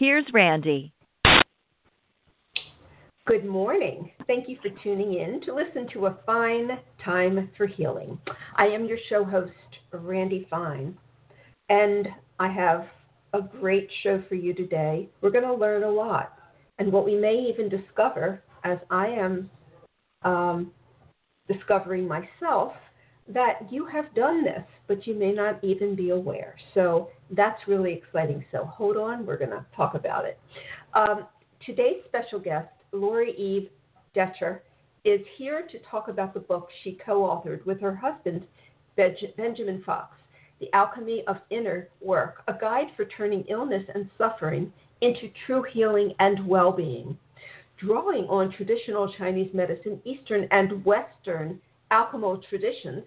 [0.00, 0.94] here's Randy.
[3.26, 4.10] Good morning.
[4.26, 6.70] Thank you for tuning in to listen to A Fine
[7.04, 8.18] Time for Healing.
[8.56, 9.52] I am your show host,
[9.92, 10.96] Randy Fine,
[11.68, 12.08] and
[12.40, 12.86] I have
[13.34, 15.10] a great show for you today.
[15.20, 16.32] We're going to learn a lot,
[16.78, 19.50] and what we may even discover as I am
[20.22, 20.72] um,
[21.46, 22.72] discovering myself
[23.28, 26.56] that you have done this, but you may not even be aware.
[26.72, 28.44] So that's really exciting.
[28.52, 30.38] So hold on, we're going to talk about it.
[30.94, 31.26] Um,
[31.64, 33.68] today's special guest Lorie Eve
[34.14, 34.60] Dechar,
[35.04, 38.44] is here to talk about the book she co authored with her husband,
[38.96, 40.16] Benjamin Fox,
[40.60, 46.14] The Alchemy of Inner Work, a guide for turning illness and suffering into true healing
[46.18, 47.16] and well being.
[47.78, 51.58] Drawing on traditional Chinese medicine, Eastern and Western
[51.90, 53.04] alchemical traditions,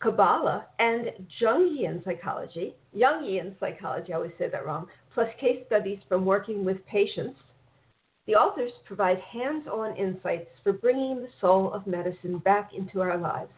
[0.00, 6.24] Kabbalah, and Jungian psychology, Jungian psychology, I always say that wrong, plus case studies from
[6.24, 7.38] working with patients
[8.30, 13.18] the authors provide hands on insights for bringing the soul of medicine back into our
[13.18, 13.50] lives.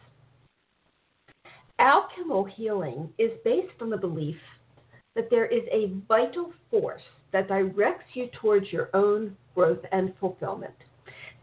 [1.77, 4.37] Alchemical healing is based on the belief
[5.13, 10.73] that there is a vital force that directs you towards your own growth and fulfillment.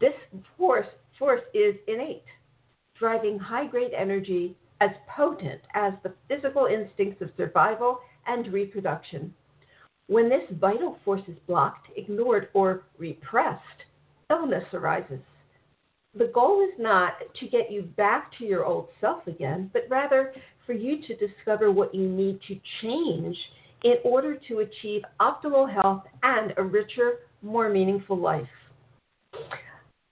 [0.01, 0.13] This
[0.57, 2.25] force, force is innate,
[2.99, 9.33] driving high grade energy as potent as the physical instincts of survival and reproduction.
[10.07, 13.61] When this vital force is blocked, ignored, or repressed,
[14.29, 15.21] illness arises.
[16.17, 20.33] The goal is not to get you back to your old self again, but rather
[20.65, 23.37] for you to discover what you need to change
[23.83, 28.47] in order to achieve optimal health and a richer, more meaningful life.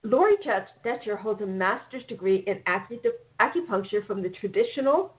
[0.03, 0.37] Lorie
[0.85, 2.61] Dechar holds a master's degree in
[3.39, 5.13] acupuncture from the traditional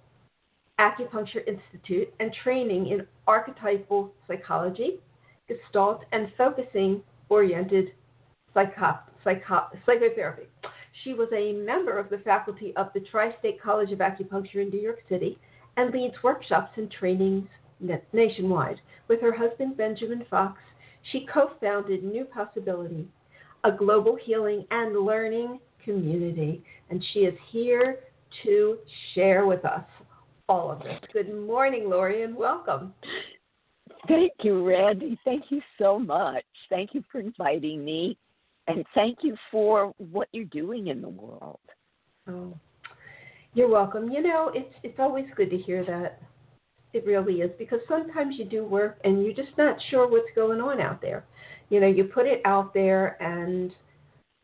[0.78, 4.98] Acupuncture Institute and training in archetypal psychology,
[5.46, 7.92] gestalt, and focusing oriented
[8.54, 10.48] psycho- psycho- psychotherapy.
[11.04, 14.70] She was a member of the faculty of the Tri State College of Acupuncture in
[14.70, 15.38] New York City
[15.76, 17.48] and leads workshops and trainings
[18.12, 18.80] nationwide.
[19.08, 20.60] With her husband, Benjamin Fox,
[21.12, 23.06] she co founded New Possibility,
[23.64, 28.00] a global healing and learning community, and she is here
[28.44, 28.78] to
[29.14, 29.84] share with us
[30.48, 30.98] all of this.
[31.12, 32.92] Good morning, Lorie, and welcome.
[34.08, 35.18] Thank you, Randy.
[35.24, 36.44] Thank you so much.
[36.68, 38.16] Thank you for inviting me,
[38.66, 41.60] and thank you for what you're doing in the world.
[42.28, 42.56] Oh,
[43.54, 44.10] you're welcome.
[44.10, 46.22] You know, it's it's always good to hear that.
[46.92, 50.60] It really is because sometimes you do work and you're just not sure what's going
[50.60, 51.24] on out there.
[51.68, 53.70] You know, you put it out there and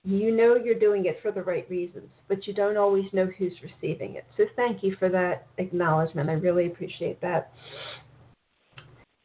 [0.06, 3.54] you know you're doing it for the right reasons, but you don't always know who's
[3.60, 4.24] receiving it.
[4.36, 6.30] So thank you for that acknowledgement.
[6.30, 7.50] I really appreciate that.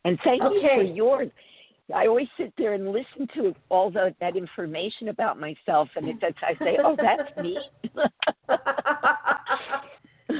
[0.03, 0.55] And thank okay.
[0.55, 1.29] you for yours.
[1.93, 6.15] I always sit there and listen to all the, that information about myself, and it,
[6.21, 7.59] that's, I say, "Oh, that's me."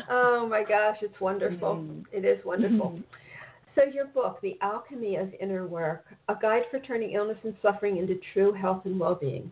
[0.09, 1.75] oh my gosh, it's wonderful.
[1.75, 2.01] Mm-hmm.
[2.13, 2.91] It is wonderful.
[2.91, 3.01] Mm-hmm.
[3.75, 7.97] So, your book, The Alchemy of Inner Work, a guide for turning illness and suffering
[7.97, 9.51] into true health and well being.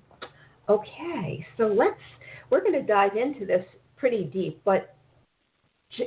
[0.69, 1.99] Okay, so let's,
[2.51, 3.65] we're going to dive into this
[3.97, 4.95] pretty deep, but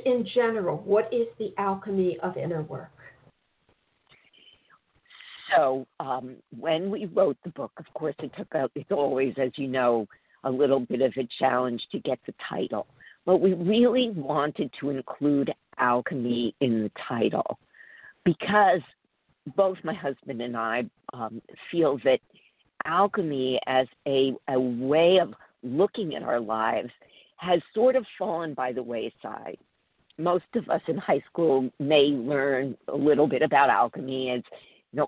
[0.05, 2.89] in general, what is the alchemy of inner work?
[5.53, 9.51] So, um, when we wrote the book, of course, it took out, it's always, as
[9.55, 10.07] you know,
[10.45, 12.87] a little bit of a challenge to get the title.
[13.25, 17.59] But we really wanted to include alchemy in the title
[18.23, 18.81] because
[19.55, 22.19] both my husband and I um, feel that
[22.85, 25.33] alchemy as a, a way of
[25.63, 26.91] looking at our lives
[27.37, 29.57] has sort of fallen by the wayside.
[30.17, 34.43] Most of us in high school may learn a little bit about alchemy as,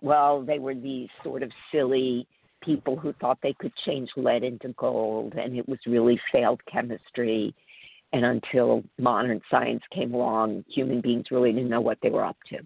[0.01, 2.27] well, they were these sort of silly
[2.61, 7.53] people who thought they could change lead into gold, and it was really failed chemistry.
[8.11, 12.37] And until modern science came along, human beings really didn't know what they were up
[12.49, 12.57] to.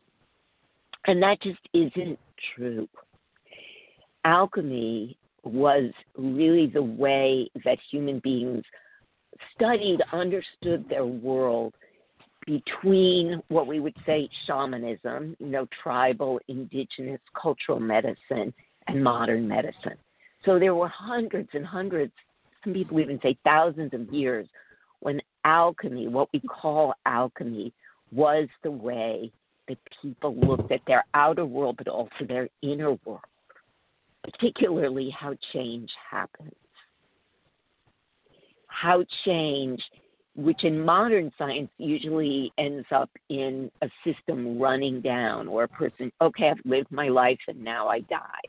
[1.06, 2.20] And that just isn't
[2.56, 2.88] true
[4.26, 8.64] alchemy was really the way that human beings
[9.56, 11.74] studied, understood their world
[12.46, 18.54] between what we would say shamanism, you know, tribal, indigenous, cultural medicine,
[18.88, 19.98] and modern medicine.
[20.46, 22.12] So there were hundreds and hundreds,
[22.64, 24.48] some people even say thousands of years,
[25.02, 27.74] when alchemy, what we call alchemy,
[28.12, 29.32] was the way
[29.68, 33.22] that people looked at their outer world, but also their inner world,
[34.24, 36.54] particularly how change happens.
[38.68, 39.82] How change
[40.36, 46.12] which in modern science usually ends up in a system running down or a person,
[46.22, 48.42] okay, I've lived my life and now I die.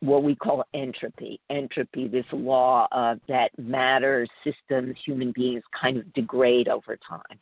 [0.00, 1.38] What we call entropy.
[1.50, 7.38] Entropy, this law of that matter, systems, human beings kind of degrade over time.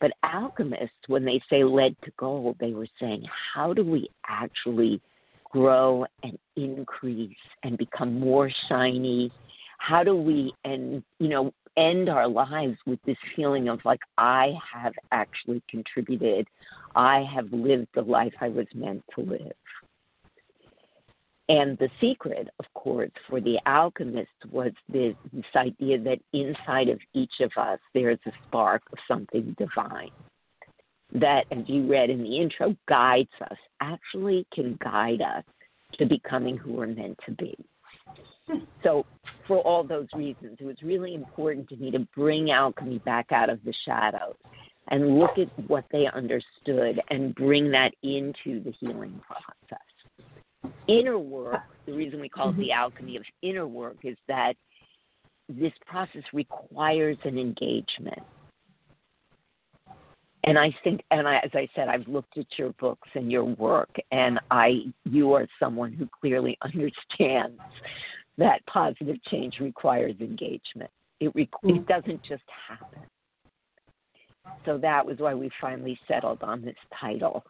[0.00, 3.24] But alchemists, when they say lead to gold, they were saying,
[3.54, 5.02] how do we actually
[5.52, 9.30] grow and increase and become more shiny?
[9.78, 14.54] How do we, and you know, end our lives with this feeling of like, I
[14.72, 16.48] have actually contributed,
[16.94, 19.52] I have lived the life I was meant to live.
[21.48, 26.98] And the secret, of course, for the alchemist was this, this idea that inside of
[27.14, 30.10] each of us there is a spark of something divine.
[31.14, 35.44] That, as you read in the intro, guides us, actually can guide us
[35.98, 37.54] to becoming who we're meant to be.
[38.82, 39.06] So,
[39.46, 43.50] for all those reasons, it was really important to me to bring alchemy back out
[43.50, 44.34] of the shadows
[44.88, 50.72] and look at what they understood and bring that into the healing process.
[50.88, 52.78] Inner work, the reason we call it the mm-hmm.
[52.78, 54.54] alchemy of inner work is that
[55.48, 58.22] this process requires an engagement.
[60.44, 63.44] And I think, and I, as I said, I've looked at your books and your
[63.44, 67.60] work, and I, you are someone who clearly understands
[68.38, 70.90] that positive change requires engagement.
[71.20, 71.86] It, it mm.
[71.86, 73.00] doesn't just happen.
[74.64, 77.44] So that was why we finally settled on this title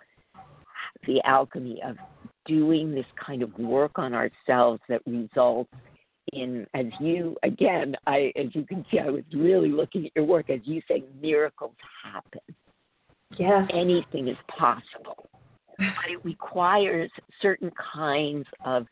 [1.06, 1.96] The Alchemy of
[2.44, 5.70] Doing this kind of work on ourselves that results
[6.32, 10.24] in, as you, again, I, as you can see, I was really looking at your
[10.24, 12.40] work, as you say, miracles happen.
[13.38, 13.68] Yes.
[13.72, 15.28] Anything is possible.
[15.78, 18.86] But it requires certain kinds of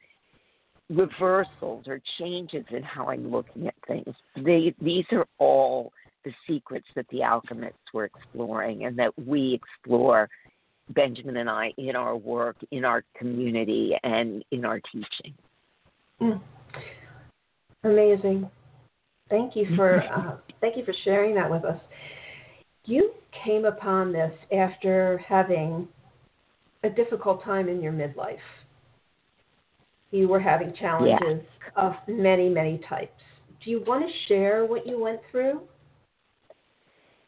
[0.89, 4.15] reversals or changes in how I'm looking at things.
[4.37, 5.93] They, these are all
[6.25, 10.29] the secrets that the alchemists were exploring and that we explore,
[10.91, 15.35] Benjamin and I, in our work, in our community, and in our teaching.
[16.21, 16.41] Mm.
[17.85, 18.51] Amazing.
[19.29, 21.81] Thank you for uh, thank you for sharing that with us.
[22.91, 23.13] You
[23.45, 25.87] came upon this after having
[26.83, 28.39] a difficult time in your midlife
[30.11, 31.83] you were having challenges yeah.
[31.83, 33.23] of many, many types.
[33.65, 35.63] Do you want to share what you went through?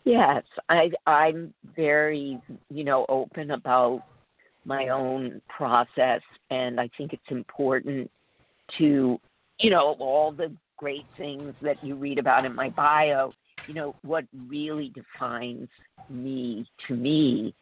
[0.04, 4.02] Yes, I I'm very, you know, open about
[4.64, 8.10] my own process and I think it's important
[8.78, 9.20] to,
[9.60, 13.32] you know, all the great things that you read about in my bio,
[13.66, 15.68] you know, what really defines
[16.08, 17.54] me to me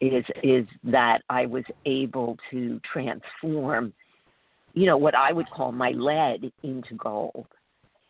[0.00, 3.92] is is that I was able to transform
[4.78, 7.46] you know, what I would call my lead into gold.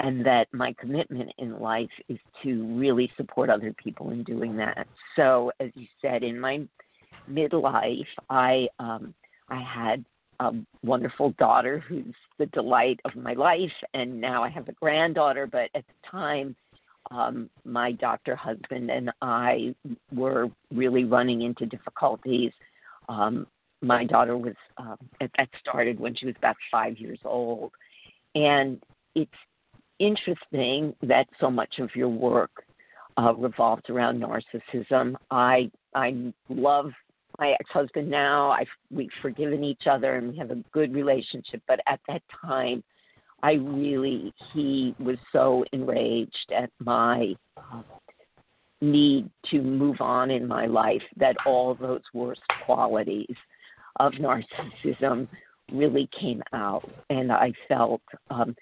[0.01, 4.87] And that my commitment in life is to really support other people in doing that.
[5.17, 6.61] So, as you said, in my
[7.29, 9.13] midlife, I um,
[9.49, 10.05] I had
[10.39, 10.53] a
[10.85, 15.49] wonderful daughter who's the delight of my life, and now I have a granddaughter.
[15.49, 16.55] But at the time,
[17.11, 19.75] um, my doctor husband and I
[20.13, 22.53] were really running into difficulties.
[23.09, 23.47] Um,
[23.81, 27.73] my daughter was um, that started when she was about five years old,
[28.35, 28.83] and
[29.15, 29.31] it's
[29.99, 32.51] interesting that so much of your work
[33.17, 35.15] uh, revolves around narcissism.
[35.31, 36.91] I I love
[37.39, 38.51] my ex-husband now.
[38.51, 41.63] I we've forgiven each other and we have a good relationship.
[41.67, 42.83] But at that time,
[43.43, 47.83] I really he was so enraged at my uh,
[48.81, 53.37] need to move on in my life that all those worst qualities
[54.01, 55.29] of narcissism
[55.73, 58.57] really came out, and I felt um,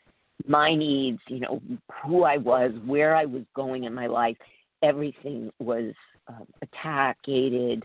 [0.46, 1.60] my needs, you know,
[2.02, 4.36] who I was, where I was going in my life,
[4.82, 5.92] everything was
[6.28, 7.84] uh, attacked, gated,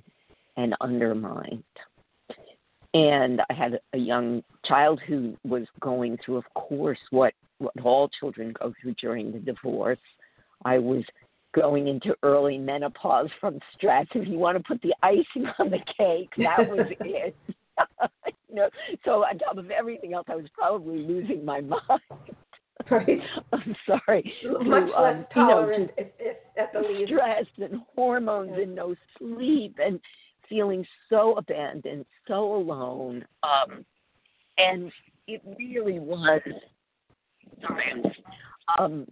[0.57, 1.63] and undermined.
[2.93, 8.09] And I had a young child who was going through, of course, what, what all
[8.19, 9.99] children go through during the divorce.
[10.65, 11.03] I was
[11.53, 14.07] going into early menopause from stress.
[14.13, 17.35] If you want to put the icing on the cake, that was it.
[18.49, 18.69] you know,
[19.05, 21.81] so on top of everything else, I was probably losing my mind.
[22.89, 23.19] Right.
[23.53, 24.33] I'm sorry.
[24.43, 27.11] Much to, less um, tolerant, you know, if, if at the least.
[27.11, 29.99] stress and hormones and no sleep and
[30.51, 33.25] feeling so abandoned, so alone.
[33.41, 33.85] Um,
[34.57, 34.91] and
[35.27, 36.41] it really was.
[38.77, 39.07] Um,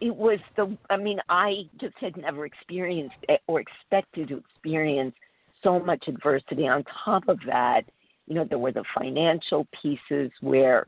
[0.00, 0.76] it was the.
[0.90, 3.16] I mean, I just had never experienced
[3.48, 5.14] or expected to experience
[5.62, 6.68] so much adversity.
[6.68, 7.82] On top of that,
[8.26, 10.86] you know, there were the financial pieces where,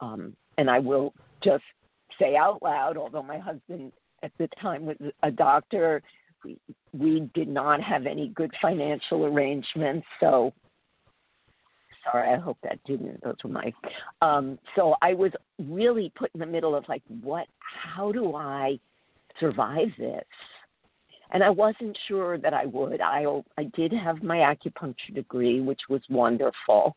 [0.00, 1.12] um, and I will
[1.44, 1.64] just
[2.18, 6.02] say out loud, although my husband at the time was a doctor,
[6.44, 10.06] we, did not have any good financial arrangements.
[10.20, 10.52] So,
[12.04, 13.22] sorry, I hope that didn't.
[13.22, 13.72] Those were my.
[14.22, 17.46] Um, so I was really put in the middle of like, what?
[17.60, 18.78] How do I
[19.38, 20.24] survive this?
[21.32, 23.00] and I wasn't sure that I would.
[23.00, 23.24] I
[23.56, 26.96] I did have my acupuncture degree, which was wonderful,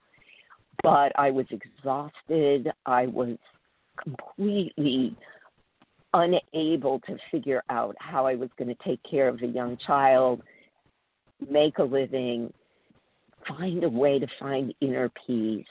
[0.82, 2.72] but I was exhausted.
[2.86, 3.38] I was
[4.02, 5.16] completely
[6.14, 10.42] unable to figure out how I was going to take care of a young child,
[11.50, 12.54] make a living,
[13.48, 15.66] find a way to find inner peace.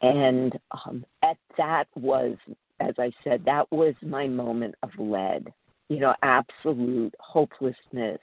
[0.00, 2.36] And um, at that was,
[2.80, 5.52] as I said, that was my moment of lead
[5.92, 8.18] you know, absolute hopelessness,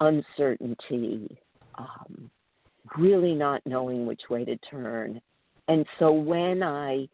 [0.00, 1.38] uncertainty,
[1.78, 2.28] um,
[2.98, 5.20] really not knowing which way to turn.
[5.68, 7.08] And so when I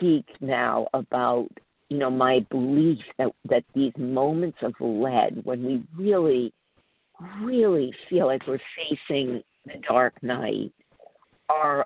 [0.00, 1.48] speak now about,
[1.88, 6.52] you know, my belief that, that these moments of lead, when we really,
[7.42, 10.72] really feel like we're facing the dark night,
[11.48, 11.84] are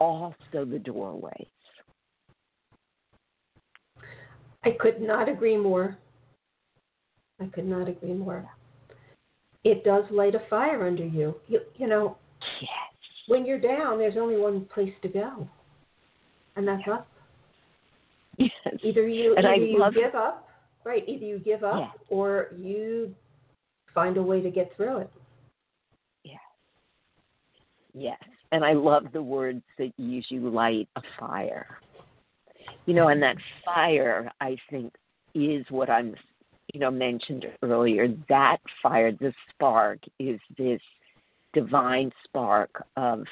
[0.00, 1.48] also the doorway
[4.64, 5.96] I could not agree more.
[7.40, 8.48] I could not agree more.
[9.62, 11.34] It does light a fire under you.
[11.48, 12.16] You, you know,
[12.60, 12.70] yes.
[13.26, 15.46] when you're down, there's only one place to go,
[16.56, 17.06] and that's up.
[18.36, 18.50] Yes.
[18.82, 20.48] Either you, and either I you love give up,
[20.84, 21.04] right?
[21.06, 22.04] Either you give up, yes.
[22.08, 23.14] or you
[23.94, 25.10] find a way to get through it.
[26.24, 26.40] Yes.
[27.94, 28.18] Yes.
[28.50, 31.78] And I love the words that use you light a fire
[32.86, 34.94] you know, and that fire, I think,
[35.34, 36.14] is what I'm,
[36.72, 38.08] you know, mentioned earlier.
[38.28, 40.80] That fire, the spark, is this
[41.52, 43.24] divine spark of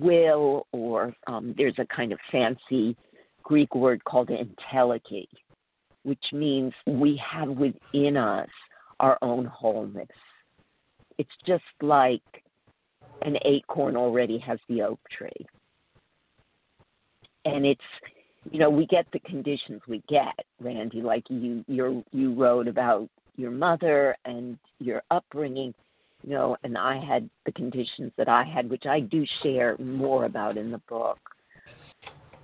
[0.00, 2.96] will, or um, there's a kind of fancy
[3.42, 5.26] Greek word called entelechy,
[6.02, 8.48] which means we have within us
[9.00, 10.08] our own wholeness.
[11.18, 12.22] It's just like
[13.22, 15.46] an acorn already has the oak tree.
[17.44, 17.80] And it's
[18.50, 21.02] you know, we get the conditions we get, Randy.
[21.02, 25.74] Like you, you you wrote about your mother and your upbringing,
[26.22, 30.24] you know, and I had the conditions that I had, which I do share more
[30.24, 31.18] about in the book.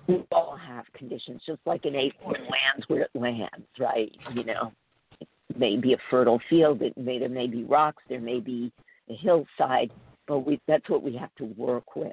[0.07, 4.13] We all have conditions, just like an acorn lands where it lands, right?
[4.35, 4.73] You know,
[5.21, 8.71] it may be a fertile field, it may there may be rocks, there may be
[9.09, 9.91] a hillside,
[10.27, 12.13] but we that's what we have to work with.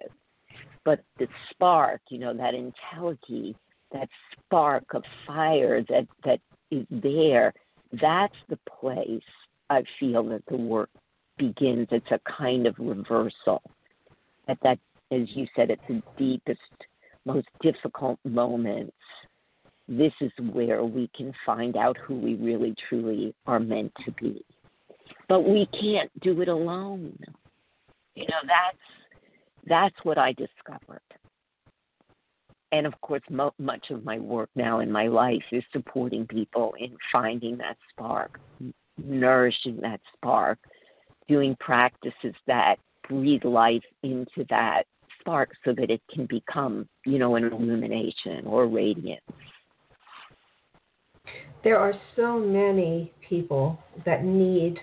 [0.85, 3.55] But the spark, you know, that entelechy
[3.91, 6.39] that spark of fire that that
[6.69, 7.53] is there
[8.01, 9.21] that's the place
[9.69, 10.89] i feel that the work
[11.37, 13.61] begins it's a kind of reversal.
[14.47, 14.79] At that
[15.11, 16.59] as you said at the deepest
[17.25, 18.93] most difficult moments
[19.87, 24.43] this is where we can find out who we really truly are meant to be.
[25.27, 27.17] But we can't do it alone.
[28.15, 28.77] You know that's
[29.67, 31.01] that's what i discovered.
[32.71, 36.73] And of course, mo- much of my work now in my life is supporting people
[36.79, 38.39] in finding that spark,
[38.97, 40.57] nourishing that spark,
[41.31, 42.75] doing practices that
[43.07, 44.83] breathe life into that
[45.17, 49.21] spark so that it can become, you know, an illumination or radiance.
[51.63, 54.77] There are so many people that need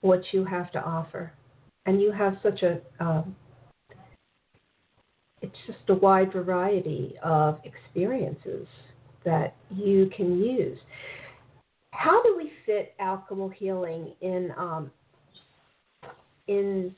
[0.00, 1.32] what you have to offer,
[1.84, 3.36] and you have such a um,
[5.42, 8.66] it's just a wide variety of experiences
[9.24, 10.78] that you can use.
[11.90, 14.90] How do we fit alchemical healing in um,
[16.48, 16.94] in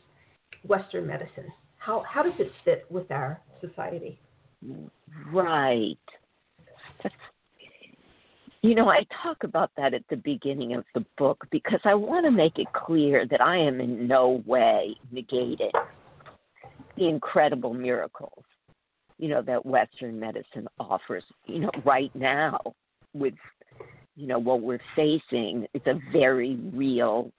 [0.67, 1.53] Western medicine?
[1.79, 4.19] How how does it fit with our society?
[5.33, 5.99] Right.
[8.63, 12.27] you know, I talk about that at the beginning of the book because I want
[12.27, 15.71] to make it clear that I am in no way negating
[16.97, 18.45] the incredible miracles,
[19.19, 21.25] you know, that Western medicine offers.
[21.47, 22.61] You know, right now
[23.15, 23.35] with
[24.17, 27.31] you know what we're facing, it's a very real,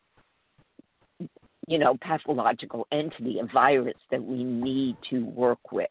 [1.69, 5.89] you know, pathological entity, a virus that we need to work with.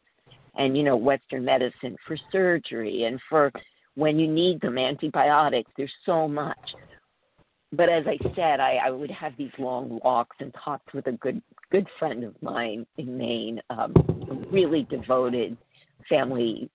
[0.56, 3.52] And you know, Western medicine for surgery and for
[3.94, 5.70] when you need them, antibiotics.
[5.76, 6.58] There's so much.
[7.73, 11.12] But as I said, I, I would have these long walks and talks with a
[11.12, 13.92] good good friend of mine in Maine, um,
[14.30, 15.56] a really devoted
[16.08, 16.68] family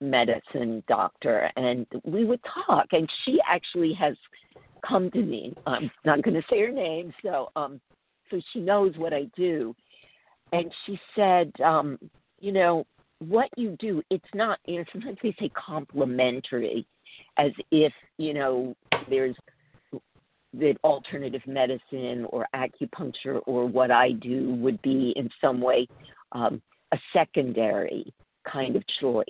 [0.00, 2.86] medicine doctor, and we would talk.
[2.90, 4.16] And she actually has
[4.84, 5.54] come to me.
[5.66, 7.80] I'm not going to say her name, so um,
[8.30, 9.74] so she knows what I do.
[10.52, 11.98] And she said, um,
[12.40, 12.84] you know,
[13.18, 14.58] what you do, it's not.
[14.66, 16.86] You know, sometimes we say complementary,
[17.36, 18.76] as if you know
[19.10, 19.36] there's
[20.54, 25.88] that alternative medicine or acupuncture or what I do would be in some way
[26.32, 28.12] um, a secondary
[28.50, 29.24] kind of choice.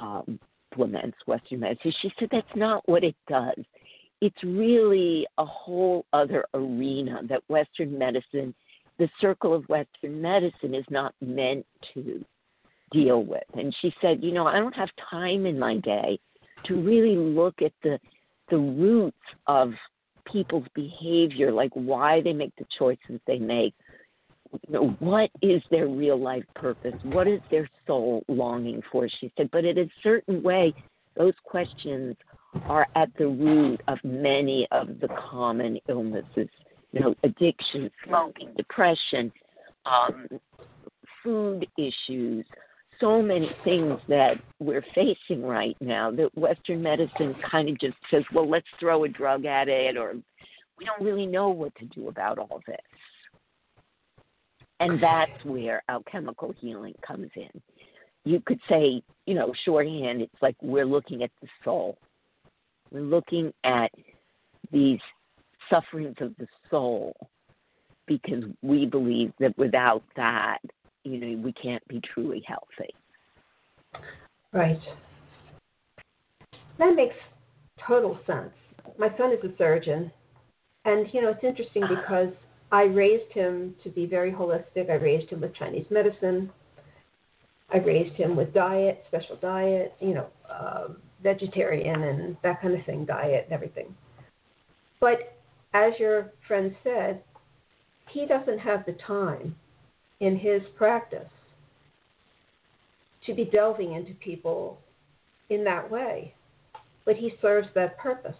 [0.00, 0.38] Um,
[0.76, 1.92] implements Western medicine.
[2.02, 3.58] She said that's not what it does.
[4.20, 8.54] It's really a whole other arena that Western medicine,
[8.98, 12.24] the circle of Western medicine, is not meant to
[12.92, 13.44] deal with.
[13.54, 16.18] And she said, you know, I don't have time in my day
[16.64, 17.98] to really look at the
[18.48, 19.72] the roots of
[20.30, 23.74] people's behavior, like why they make the choices they make.
[24.52, 26.94] You know, what is their real life purpose?
[27.02, 29.08] What is their soul longing for?
[29.20, 30.72] She said, but in a certain way,
[31.16, 32.16] those questions
[32.66, 36.48] are at the root of many of the common illnesses.
[36.92, 39.32] You know, addiction, smoking, depression,
[39.84, 40.28] um,
[41.22, 42.46] food issues,
[43.00, 48.22] so many things that we're facing right now that Western medicine kind of just says,
[48.32, 50.14] well, let's throw a drug at it, or
[50.78, 52.76] we don't really know what to do about all this.
[54.80, 57.48] And that's where alchemical healing comes in.
[58.24, 61.98] You could say, you know, shorthand, it's like we're looking at the soul.
[62.90, 63.90] We're looking at
[64.72, 65.00] these
[65.70, 67.14] sufferings of the soul
[68.06, 70.58] because we believe that without that,
[71.04, 72.94] you know, we can't be truly healthy.
[74.52, 74.80] Right.
[76.78, 77.14] That makes
[77.86, 78.50] total sense.
[78.98, 80.10] My son is a surgeon,
[80.84, 82.32] and you know it's interesting because
[82.70, 84.90] I raised him to be very holistic.
[84.90, 86.50] I raised him with Chinese medicine.
[87.72, 90.88] I raised him with diet, special diet, you know, uh,
[91.22, 93.94] vegetarian and that kind of thing, diet and everything.
[95.00, 95.36] But
[95.74, 97.22] as your friend said,
[98.10, 99.54] he doesn't have the time
[100.20, 101.28] in his practice
[103.26, 104.78] to be delving into people
[105.50, 106.32] in that way,
[107.04, 108.36] but he serves that purpose.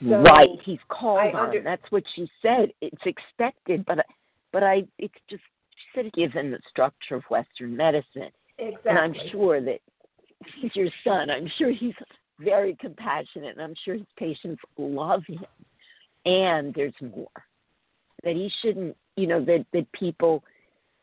[0.00, 1.54] So right, he's called on.
[1.62, 2.70] That's what she said.
[2.80, 4.04] It's expected, but
[4.52, 8.90] but I it's just she said given the structure of Western medicine, exactly.
[8.90, 9.78] and I'm sure that
[10.60, 11.30] he's your son.
[11.30, 11.94] I'm sure he's
[12.40, 15.44] very compassionate, and I'm sure his patients love him.
[16.26, 17.28] And there's more
[18.24, 20.42] that he shouldn't you know that that people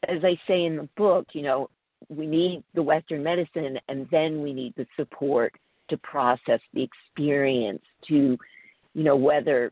[0.08, 1.70] as i say in the book you know
[2.10, 5.54] we need the western medicine and then we need the support
[5.90, 8.38] to process the experience to
[8.94, 9.72] you know whether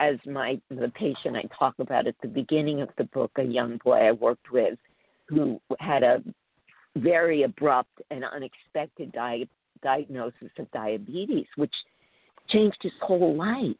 [0.00, 3.78] as my the patient i talk about at the beginning of the book a young
[3.84, 4.78] boy i worked with
[5.28, 6.22] who had a
[6.96, 9.48] very abrupt and unexpected di-
[9.82, 11.74] diagnosis of diabetes which
[12.48, 13.76] changed his whole life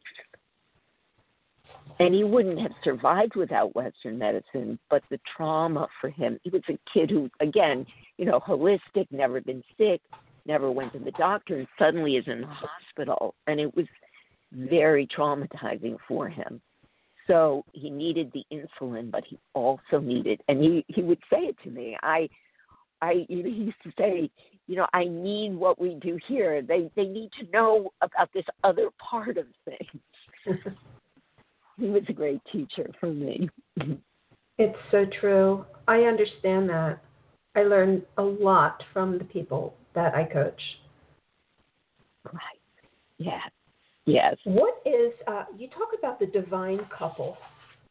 [1.99, 4.79] and he wouldn't have survived without Western medicine.
[4.89, 7.85] But the trauma for him, he was a kid who, again,
[8.17, 10.01] you know, holistic, never been sick,
[10.45, 13.35] never went to the doctor, and suddenly is in the hospital.
[13.47, 13.85] And it was
[14.53, 16.61] very traumatizing for him.
[17.27, 21.55] So he needed the insulin, but he also needed, and he he would say it
[21.63, 21.95] to me.
[22.01, 22.27] I,
[23.01, 24.29] I, he used to say,
[24.67, 26.61] you know, I need what we do here.
[26.61, 30.01] They they need to know about this other part of things.
[31.79, 33.49] he was a great teacher for me.
[34.57, 35.65] It's so true.
[35.87, 36.99] I understand that.
[37.55, 40.61] I learned a lot from the people that I coach.
[42.25, 42.59] Right.
[43.17, 43.39] Yeah.
[44.05, 44.35] Yes.
[44.43, 47.37] What is, uh, you talk about the divine couple.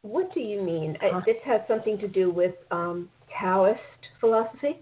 [0.02, 0.96] What do you mean?
[1.02, 3.08] Uh, this has something to do with um,
[3.40, 3.80] Taoist
[4.20, 4.80] philosophy?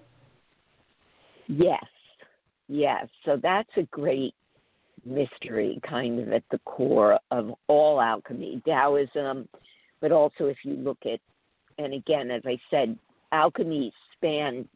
[1.48, 1.84] Yes.
[2.68, 3.06] Yes.
[3.24, 4.34] So that's a great
[5.04, 9.48] mystery kind of at the core of all alchemy, Taoism,
[10.00, 11.20] but also if you look at,
[11.78, 12.98] and again, as I said,
[13.32, 14.68] alchemy spanned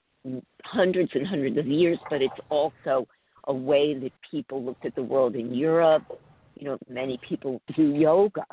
[0.65, 3.09] hundreds and hundreds of years, but it's also
[3.45, 6.05] a way that people looked at the world in Europe.
[6.57, 8.45] You know, many people do yoga.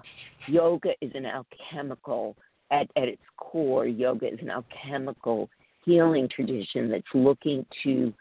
[0.48, 2.38] Yoga is an alchemical,
[2.72, 5.50] at, at its core, yoga is an alchemical
[5.88, 8.14] healing tradition that's looking to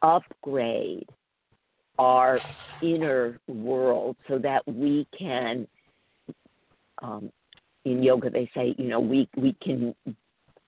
[0.00, 1.08] upgrade
[1.98, 2.40] our
[2.80, 5.66] inner world so that we can
[7.02, 7.30] um,
[7.84, 9.94] in yoga they say you know we we can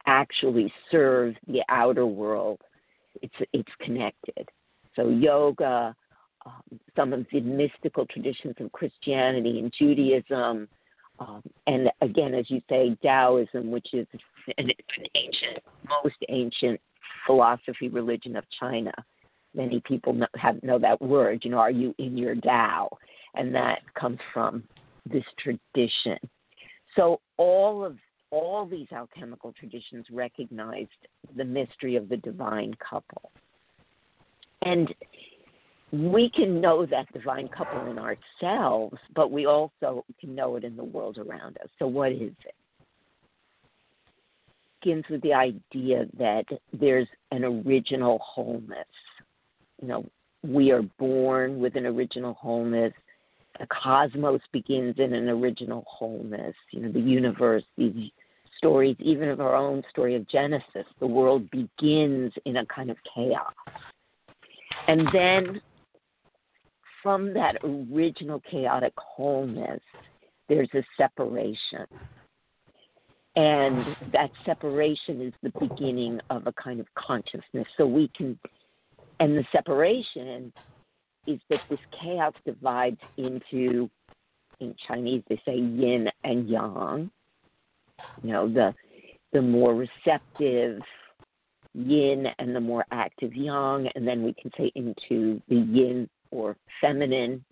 [0.06, 2.60] actually serve the outer world.
[3.22, 4.48] It's it's connected.
[4.96, 5.94] So, yoga,
[6.44, 10.68] um, some of the mystical traditions of Christianity and Judaism,
[11.18, 14.06] um, and again, as you say, Taoism, which is
[14.58, 15.62] an, an ancient,
[16.02, 16.80] most ancient
[17.26, 18.92] philosophy religion of China.
[19.54, 21.40] Many people know, have know that word.
[21.44, 22.88] You know, are you in your Tao?
[23.34, 24.64] And that comes from
[25.10, 26.18] this tradition.
[26.96, 27.96] So all of
[28.30, 30.90] all these alchemical traditions recognized
[31.36, 33.32] the mystery of the divine couple.
[34.62, 34.94] And
[35.92, 40.76] we can know that divine couple in ourselves, but we also can know it in
[40.76, 41.68] the world around us.
[41.78, 42.54] So, what is it?
[44.80, 48.86] Begins with the idea that there's an original wholeness.
[49.80, 50.06] You know,
[50.42, 52.92] we are born with an original wholeness.
[53.58, 56.54] The cosmos begins in an original wholeness.
[56.70, 58.10] You know, the universe, these
[58.56, 62.96] stories, even of our own story of Genesis, the world begins in a kind of
[63.14, 63.52] chaos.
[64.88, 65.60] And then
[67.02, 69.80] from that original chaotic wholeness,
[70.48, 71.86] there's a separation.
[73.36, 77.66] And that separation is the beginning of a kind of consciousness.
[77.76, 78.38] So we can,
[79.20, 80.52] and the separation
[81.26, 83.88] is that this chaos divides into,
[84.58, 87.10] in Chinese they say yin and yang.
[88.22, 88.74] You know, the
[89.32, 90.80] the more receptive
[91.74, 96.56] yin and the more active yang, and then we can say into the yin or
[96.80, 97.44] feminine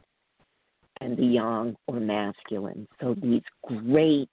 [1.00, 2.88] and the yang or masculine.
[3.00, 4.28] So these great,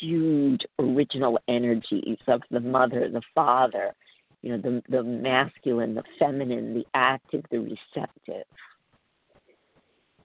[0.00, 3.94] huge original energies of the mother, the father,
[4.42, 8.46] you know, the, the masculine, the feminine, the active, the receptive.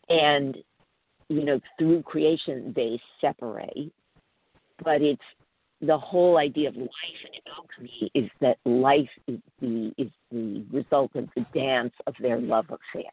[0.10, 0.58] And,
[1.30, 3.92] you know, through creation they separate,
[4.84, 5.22] but it's
[5.82, 6.90] the whole idea of life
[7.26, 12.40] in alchemy is that life is the is the result of the dance of their
[12.40, 13.12] love affair.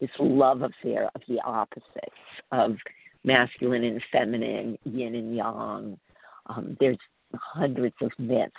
[0.00, 2.14] This love affair of the opposites
[2.52, 2.76] of
[3.24, 5.98] masculine and feminine, yin and yang.
[6.46, 6.98] Um, there's
[7.34, 8.52] hundreds of myths,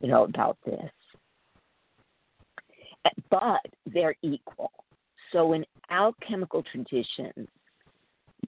[0.00, 0.90] you know, about this.
[3.30, 4.72] But they're equal.
[5.32, 7.48] So in alchemical traditions,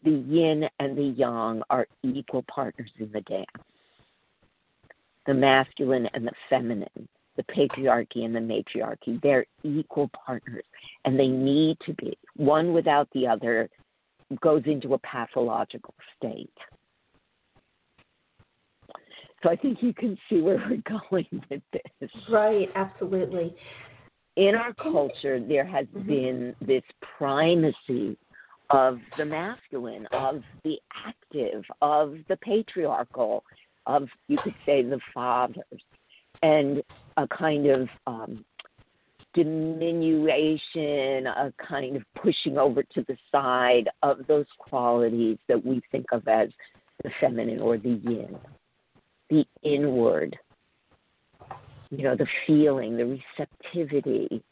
[0.05, 3.47] the yin and the yang are equal partners in the dance.
[5.27, 9.19] The masculine and the feminine the patriarchy and the matriarchy.
[9.23, 10.65] They're equal partners,
[11.05, 12.19] and they need to be.
[12.37, 13.71] One without the other
[14.41, 16.51] goes into a pathological state.
[19.43, 22.11] So I think you can see where we're going with this.
[22.29, 23.55] Right, absolutely.
[24.37, 26.07] In our culture, there has mm-hmm.
[26.07, 26.83] been this
[27.17, 28.17] primacy
[28.71, 33.43] of the masculine, of the active, of the patriarchal,
[33.87, 35.65] of, you could say, the fathers
[36.43, 36.83] and
[37.17, 38.45] a kind of um,
[39.35, 46.07] diminution, a kind of pushing over to the side of those qualities that we think
[46.13, 46.49] of as
[47.03, 48.37] the feminine or the yin,
[49.31, 50.37] the inward,
[51.91, 54.43] you know, the feeling, the receptivity,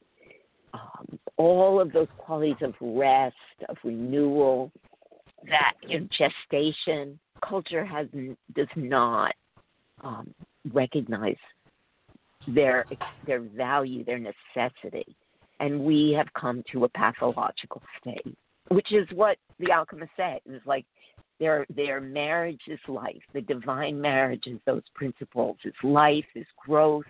[0.74, 3.34] um, all of those qualities of rest,
[3.68, 4.70] of renewal,
[5.48, 7.18] that you know, gestation.
[7.46, 8.06] Culture has
[8.54, 9.34] does not
[10.02, 10.34] um,
[10.72, 11.36] recognize
[12.46, 12.85] their
[13.26, 15.16] their value, their necessity,
[15.61, 18.37] and we have come to a pathological state,
[18.68, 20.40] which is what the alchemist said.
[20.46, 20.87] It's like
[21.40, 23.22] their their marriage is life.
[23.32, 25.56] The divine marriage is those principles.
[25.64, 26.24] Is life.
[26.35, 27.04] Is growth.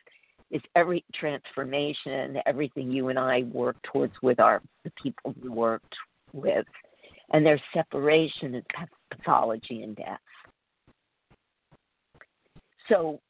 [0.51, 2.39] Is every transformation.
[2.47, 5.95] Everything you and I work towards with our the people we worked
[6.33, 6.67] with,
[7.33, 8.65] and their separation is
[9.11, 10.21] pathology and death.
[12.89, 13.21] So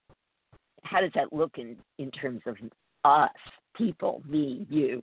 [0.87, 2.57] how does that look in in terms of
[3.05, 3.31] us
[3.77, 5.03] people me you?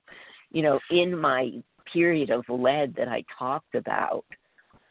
[0.52, 1.52] You know in my
[1.92, 4.24] period of lead that i talked about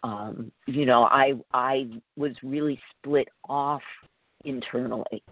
[0.02, 3.82] um you know i i was really split off
[4.44, 5.22] internally.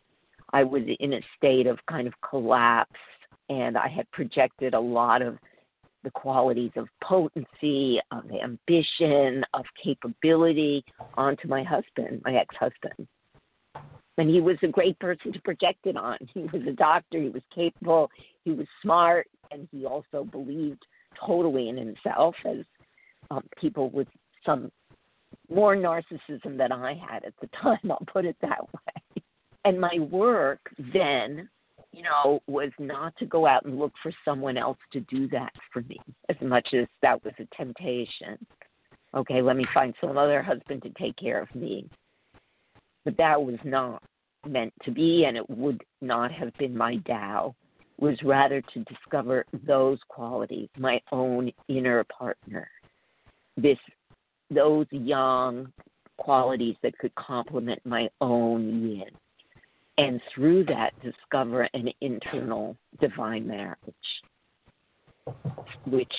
[0.52, 3.00] I was in a state of kind of collapse
[3.48, 5.36] and i had projected a lot of
[6.02, 10.82] the qualities of potency, of ambition, of capability
[11.14, 13.06] onto my husband, my ex husband
[14.20, 16.18] and he was a great person to project it on.
[16.34, 18.10] He was a doctor, he was capable,
[18.44, 20.84] he was smart, and he also believed
[21.26, 22.58] totally in himself, as
[23.30, 24.08] um, people with
[24.44, 24.70] some
[25.48, 29.22] more narcissism than I had at the time, I'll put it that way.
[29.64, 30.60] And my work
[30.92, 31.48] then,
[31.90, 35.52] you know, was not to go out and look for someone else to do that
[35.72, 35.96] for me,
[36.28, 38.36] as much as that was a temptation.
[39.14, 41.88] Okay, let me find some other husband to take care of me.
[43.06, 44.02] But that was not
[44.46, 47.54] meant to be, and it would not have been my Tao
[47.98, 52.68] was rather to discover those qualities, my own inner partner,
[53.56, 53.78] this
[54.50, 55.72] those yang
[56.16, 59.10] qualities that could complement my own yin.
[59.98, 63.76] And through that, discover an internal divine marriage,
[65.86, 66.12] which,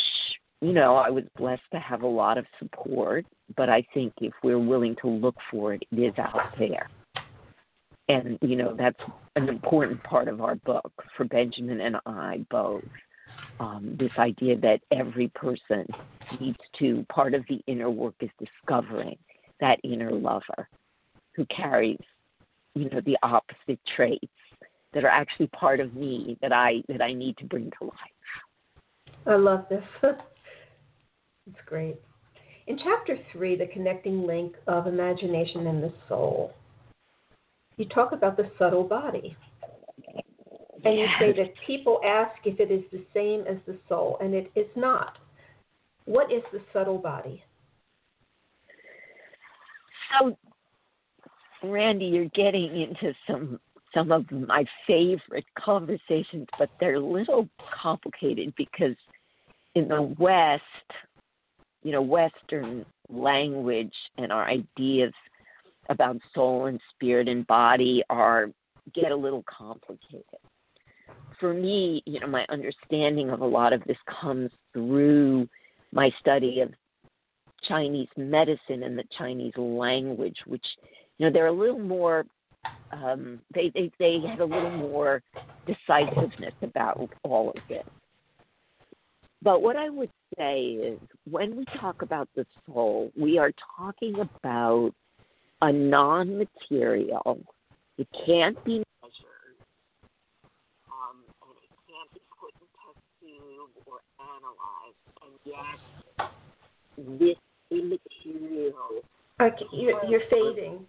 [0.61, 3.25] you know, I was blessed to have a lot of support,
[3.57, 6.89] but I think if we're willing to look for it, it is out there.
[8.11, 8.99] And, you know, that's
[9.37, 12.83] an important part of our book for Benjamin and I both.
[13.61, 15.85] Um, this idea that every person
[16.39, 19.17] needs to, part of the inner work is discovering
[19.61, 20.67] that inner lover
[21.35, 21.99] who carries,
[22.75, 24.25] you know, the opposite traits
[24.93, 29.17] that are actually part of me that I that I need to bring to life.
[29.25, 29.83] I love this.
[30.03, 31.95] it's great.
[32.67, 36.53] In chapter three, the connecting link of imagination and the soul,
[37.81, 39.35] you talk about the subtle body.
[40.85, 44.35] And you say that people ask if it is the same as the soul, and
[44.35, 45.17] it is not.
[46.05, 47.43] What is the subtle body?
[50.19, 50.37] So,
[51.63, 53.59] Randy, you're getting into some
[53.93, 57.49] some of my favorite conversations, but they're a little
[57.81, 58.95] complicated because
[59.75, 60.63] in the West,
[61.83, 65.13] you know, Western language and our ideas
[65.89, 68.49] about soul and spirit and body are
[68.93, 70.23] get a little complicated.
[71.39, 75.47] For me, you know, my understanding of a lot of this comes through
[75.91, 76.71] my study of
[77.67, 80.65] Chinese medicine and the Chinese language, which
[81.17, 82.25] you know they're a little more
[82.91, 85.21] um, they, they they have a little more
[85.65, 87.83] decisiveness about all of this.
[89.43, 94.15] But what I would say is when we talk about the soul, we are talking
[94.19, 94.91] about
[95.61, 97.39] a non material.
[97.97, 99.57] It can't be measured.
[100.89, 102.67] Um, and it can't be put in
[103.19, 105.01] tube or analyzed.
[105.21, 107.37] And yet, this
[107.69, 109.03] immaterial.
[109.41, 110.85] Okay, you're, you're fading.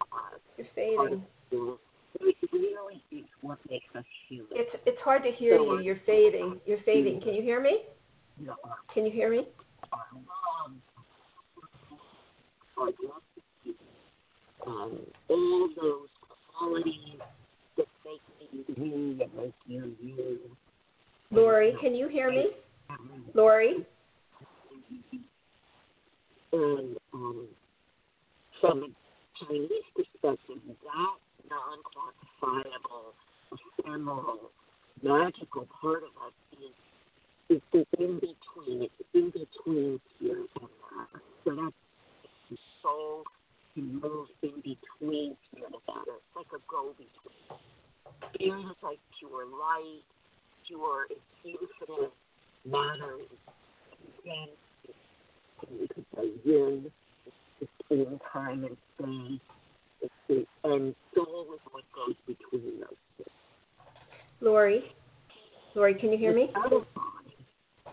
[0.56, 1.22] You're fading.
[1.50, 4.48] It really is what makes us human.
[4.52, 5.80] It's it's hard to hear you.
[5.80, 6.60] You're fading.
[6.66, 7.20] You're fading.
[7.22, 7.78] Can you hear me?
[8.38, 8.54] No.
[8.92, 9.46] Can you hear me?
[14.66, 16.08] Um, all those
[16.56, 16.94] qualities
[17.76, 18.20] that make
[18.52, 20.38] me you, that make you you.
[21.30, 22.50] Lorie, can you hear me?
[23.34, 23.84] Lorie?
[26.52, 27.48] And um,
[28.60, 31.16] from a Chinese perspective, that
[31.50, 33.14] non-quantifiable,
[33.78, 34.50] ephemeral,
[35.02, 38.82] magical part of us is is the in between.
[38.82, 41.22] It's in between here and there.
[41.44, 41.74] So that's
[42.50, 43.24] the soul
[43.74, 46.16] can move in between here and there.
[46.16, 47.60] It's like a go between.
[48.34, 50.02] Spirit is like pure light,
[50.66, 52.12] pure, it's infinite,
[52.64, 53.38] matter is
[54.24, 54.96] dense,
[55.70, 56.90] you could say yin,
[57.60, 59.40] it's in time and space,
[60.02, 63.24] it's, it's, and soul is what goes between those two.
[64.40, 64.84] Lorie?
[65.74, 66.50] Lorie, can you hear me?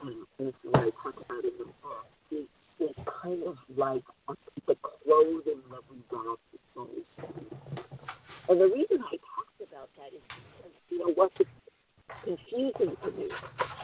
[0.02, 2.48] and this is what I talk about in the book, is,
[2.80, 4.02] is kind of like
[4.66, 6.90] the clothing that we wrap the soul.
[8.50, 11.36] And the reason I talked about that is because, you know, what's
[12.26, 13.30] confusing to me,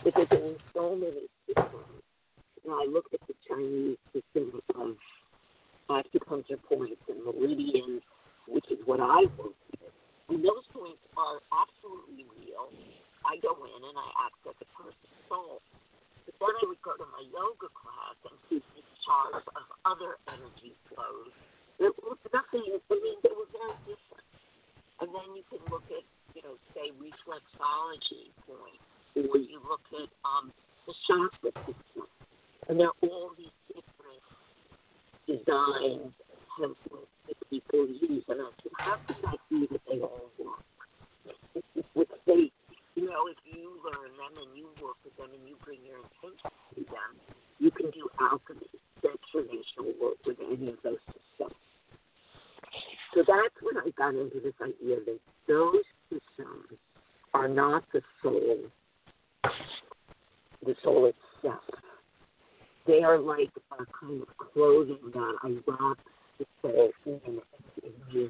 [0.03, 2.01] because in so many systems,
[2.63, 4.97] you know, I looked at the Chinese system of
[5.87, 8.01] acupuncture points and meridians,
[8.47, 9.93] which is what I work with.
[10.29, 12.73] And those points are absolutely real.
[13.25, 15.57] I go in and I access a person's soul.
[16.29, 20.21] But then I would go to my yoga class and see these charts of other
[20.29, 21.33] energy flows.
[21.81, 24.29] It was nothing, I mean, they were very different.
[25.01, 26.05] And then you can look at,
[26.37, 26.93] you know, say
[28.05, 30.51] reflexology points, or you look at um,
[30.87, 32.07] the chakra system.
[32.67, 34.23] And there are all these different
[35.27, 36.13] designs
[36.59, 38.23] templates that people use.
[38.27, 40.63] And I said, how can I see that they all work?
[41.93, 42.51] Which they
[42.95, 45.99] you know, if you learn them and you work with them and you bring your
[45.99, 47.11] intention to them,
[47.59, 48.71] you can do alchemy,
[49.03, 51.59] transformational work with any of those systems.
[53.13, 56.79] So that's when I got into this idea that those systems
[57.35, 58.57] are not the soul,
[60.65, 61.59] the soul itself.
[62.87, 65.97] They are like a kind of clothing that I wrap
[66.39, 67.41] the soul in,
[67.83, 68.29] in me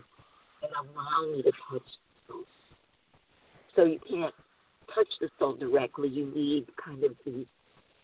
[0.64, 2.44] and allow me to touch the soul.
[3.76, 4.34] So you can't
[4.96, 7.46] touch the soul directly, you need kind of these,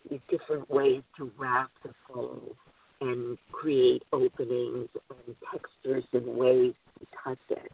[0.10, 2.56] these different ways to wrap the soul
[3.00, 7.72] and create openings and textures and ways to touch it.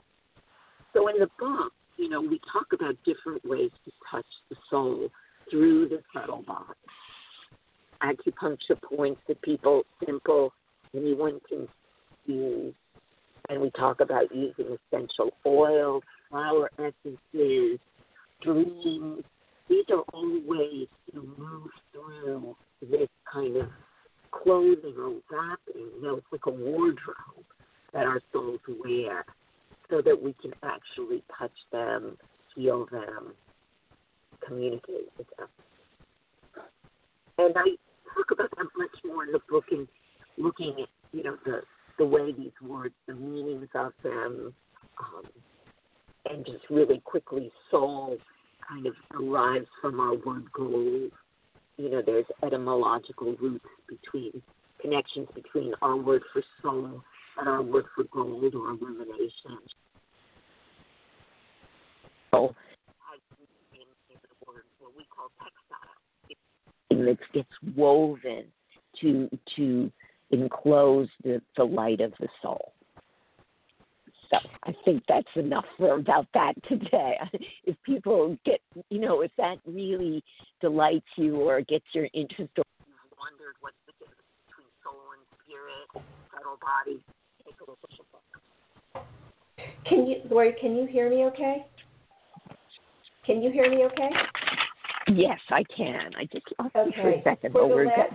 [0.93, 5.09] So in the book, you know, we talk about different ways to touch the soul
[5.49, 6.63] through the subtle body.
[8.03, 10.53] Acupuncture points to people simple,
[10.95, 11.67] anyone can
[12.25, 12.73] use.
[13.49, 17.79] And we talk about using essential oils, flower essences,
[18.41, 19.23] dreams.
[19.69, 23.69] These are all ways to move through this kind of
[24.31, 25.89] clothing or wrapping.
[25.95, 27.45] You know, it's like a wardrobe
[27.93, 29.25] that our souls wear
[29.89, 32.17] so that we can actually touch them,
[32.55, 33.33] feel them,
[34.45, 35.47] communicate with them.
[37.37, 37.75] And I
[38.13, 39.87] talk about that much more in the book and
[40.37, 41.61] looking at, you know, the
[41.97, 44.53] the way these words, the meanings of them,
[44.99, 45.23] um,
[46.29, 48.17] and just really quickly soul
[48.69, 51.11] kind of derives from our word gold.
[51.77, 54.43] You know, there's etymological roots between
[54.79, 57.01] connections between our word for soul
[57.77, 59.57] and for gold or illumination.
[62.31, 62.55] So,
[63.73, 68.45] in, in the word what we call textile, it gets woven
[69.01, 69.91] to to
[70.31, 72.73] enclose the, the light of the soul.
[74.29, 77.17] So I think that's enough for about that today.
[77.63, 80.23] If people get, you know, if that really
[80.61, 85.23] delights you or gets your interest or you've wondered what's the difference between soul and
[85.43, 85.87] spirit,
[86.31, 87.03] subtle body,
[87.57, 89.05] take a look at the book.
[89.87, 91.65] Can you, Lorie, can you hear me okay?
[93.25, 94.09] Can you hear me okay?
[95.13, 96.11] Yes, I can.
[96.17, 97.01] I just, I'll okay.
[97.01, 97.51] for a second.
[97.53, 98.13] For, the last,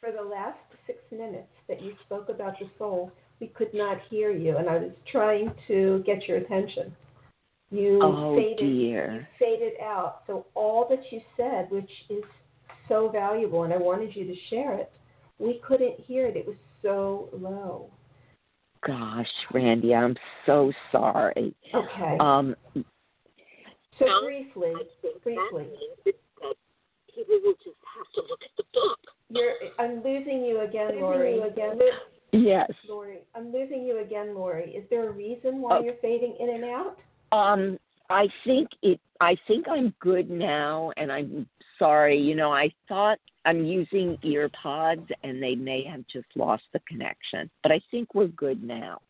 [0.00, 4.30] for the last six minutes that you spoke about the soul, we could not hear
[4.30, 6.94] you, and I was trying to get your attention.
[7.70, 9.14] You oh, faded, dear.
[9.14, 10.22] you faded out.
[10.26, 12.24] So all that you said, which is
[12.88, 14.90] so valuable, and I wanted you to share it,
[15.38, 16.36] we couldn't hear it.
[16.36, 17.90] It was so low.
[18.86, 21.54] Gosh, Randy, I'm so sorry.
[21.74, 22.16] Okay.
[22.20, 22.54] Um,
[23.98, 24.72] so briefly,
[25.22, 25.66] briefly.
[27.14, 28.98] People will just have to look at the book.
[29.30, 31.34] You're, I'm losing you again, Lorie.
[31.34, 31.78] You again.
[32.32, 32.70] Yes.
[32.88, 34.70] Lorie, I'm losing you again, Lorie.
[34.70, 35.82] Is there a reason why Oh.
[35.82, 36.98] you're fading in and out?
[37.32, 37.78] Um,
[38.10, 39.00] I think it.
[39.20, 41.46] I think I'm good now, and I'm
[41.78, 42.18] sorry.
[42.18, 46.80] You know, I thought I'm using ear pods, and they may have just lost the
[46.88, 47.50] connection.
[47.62, 49.00] But I think we're good now.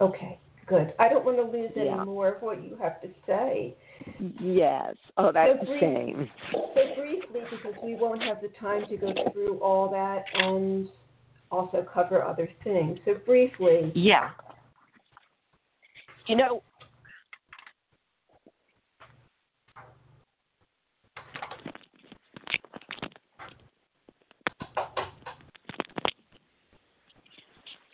[0.00, 0.92] Okay, good.
[0.98, 3.74] I don't want to lose any more of what you have to say.
[4.40, 4.94] Yes.
[5.16, 6.30] Oh, that's So a brief- shame.
[6.52, 10.88] So briefly, because we won't have the time to go through all that and
[11.50, 12.98] also cover other things.
[13.06, 14.30] So briefly, Yeah.
[16.26, 16.62] You know,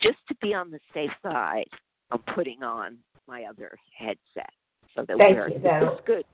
[0.03, 1.67] just to be on the safe side,
[2.11, 4.51] I'm putting on my other headset
[4.95, 5.59] so that Thank we're you.
[5.61, 6.25] That'll- good.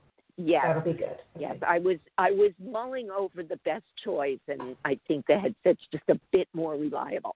[0.41, 0.63] Yes.
[0.65, 1.17] that'll be good.
[1.37, 1.65] Yes, Okay.
[1.67, 6.05] I was I was mulling over the best choice, and I think the headset's just
[6.07, 7.35] a bit more reliable.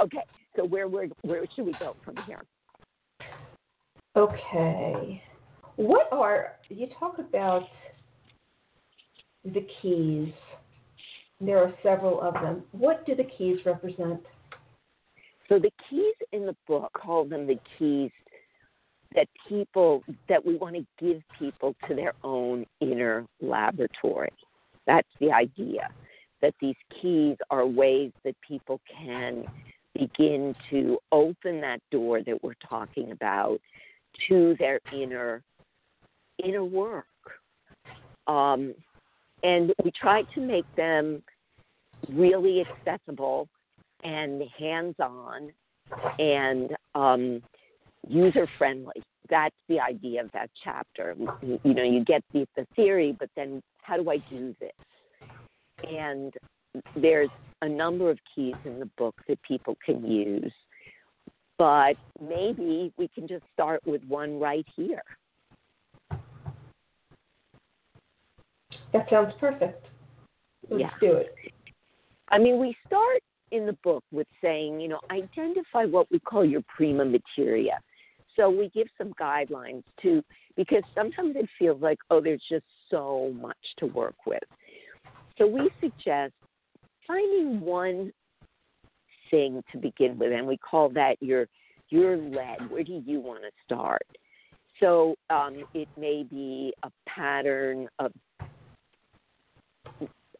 [0.00, 0.22] Okay,
[0.54, 2.44] so where where where should we go from here?
[4.14, 5.20] Okay.
[5.74, 7.64] What are you talk about
[9.44, 10.32] the keys?
[11.40, 12.62] There are several of them.
[12.70, 14.20] What do the keys represent?
[15.94, 18.10] Keys in the book call them the keys
[19.14, 24.32] that people that we want to give people to their own inner laboratory.
[24.86, 25.88] That's the idea.
[26.42, 29.44] That these keys are ways that people can
[29.94, 33.60] begin to open that door that we're talking about
[34.28, 35.42] to their inner
[36.44, 37.06] inner work.
[38.26, 38.74] Um,
[39.42, 41.22] and we try to make them
[42.10, 43.48] really accessible
[44.02, 45.52] and hands on
[46.18, 47.42] and um,
[48.08, 49.02] user friendly.
[49.30, 51.16] That's the idea of that chapter.
[51.42, 54.70] You know, you get the, the theory, but then how do I do this?
[55.88, 56.34] And
[56.96, 57.30] there's
[57.62, 60.52] a number of keys in the book that people can use,
[61.58, 65.02] but maybe we can just start with one right here.
[68.92, 69.86] That sounds perfect.
[70.68, 70.90] Let's Yeah.
[71.00, 71.34] do it.
[72.28, 73.22] I mean, we start
[73.54, 77.78] in the book with saying, you know, identify what we call your prima materia.
[78.36, 80.22] So we give some guidelines too,
[80.56, 84.42] because sometimes it feels like, oh, there's just so much to work with.
[85.38, 86.32] So we suggest
[87.06, 88.12] finding one
[89.30, 91.46] thing to begin with, and we call that your
[91.90, 92.70] your lead.
[92.70, 94.06] Where do you want to start?
[94.80, 98.10] So um, it may be a pattern of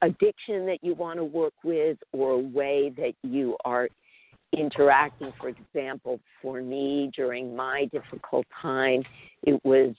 [0.04, 3.88] addiction that you want to work with or a way that you are
[4.56, 5.32] interacting.
[5.40, 9.02] For example, for me during my difficult time,
[9.42, 9.94] it was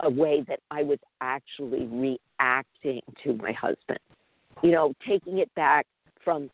[0.00, 3.98] a way that I was actually reacting to my husband.
[4.62, 5.86] You know, taking it back
[6.24, 6.50] from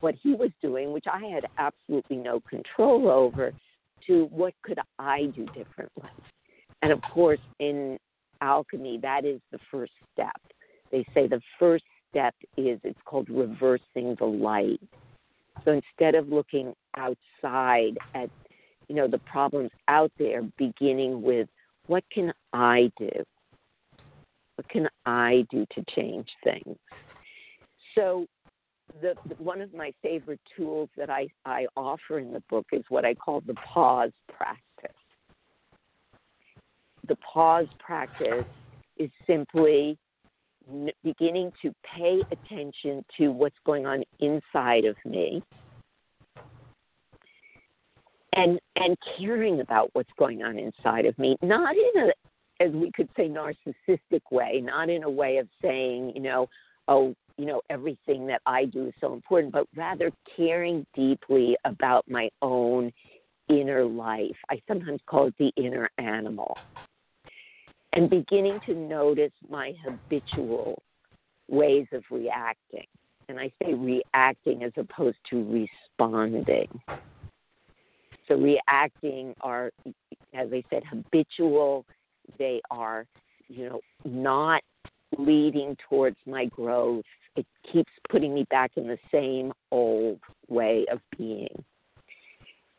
[0.00, 3.52] what he was doing, which I had absolutely no control over,
[4.06, 6.10] to what could I do differently.
[6.82, 7.98] And of course, in
[8.40, 10.40] alchemy, that is the first step.
[10.90, 11.84] They say the first
[12.14, 14.80] step is it's called reversing the light.
[15.64, 18.30] So instead of looking outside at
[18.88, 21.48] you know the problems out there, beginning with
[21.86, 23.10] what can I do?
[24.56, 26.76] What can I do to change things?
[27.94, 28.26] So
[29.00, 32.84] the, the, one of my favorite tools that I, I offer in the book is
[32.88, 34.60] what I call the pause practice.
[37.08, 38.46] The pause practice
[38.96, 39.98] is simply
[41.02, 45.42] beginning to pay attention to what's going on inside of me.
[48.36, 51.36] And and caring about what's going on inside of me.
[51.42, 54.60] Not in a as we could say narcissistic way.
[54.62, 56.48] Not in a way of saying you know
[56.88, 62.08] oh you know everything that i do is so important but rather caring deeply about
[62.08, 62.92] my own
[63.48, 64.36] inner life.
[64.50, 66.56] I sometimes call it the inner animal
[67.94, 70.82] and beginning to notice my habitual
[71.48, 72.86] ways of reacting
[73.28, 75.66] and i say reacting as opposed to
[75.98, 76.80] responding
[78.26, 79.70] so reacting are
[80.34, 81.84] as i said habitual
[82.38, 83.06] they are
[83.48, 84.62] you know not
[85.18, 87.04] leading towards my growth.
[87.36, 91.64] It keeps putting me back in the same old way of being.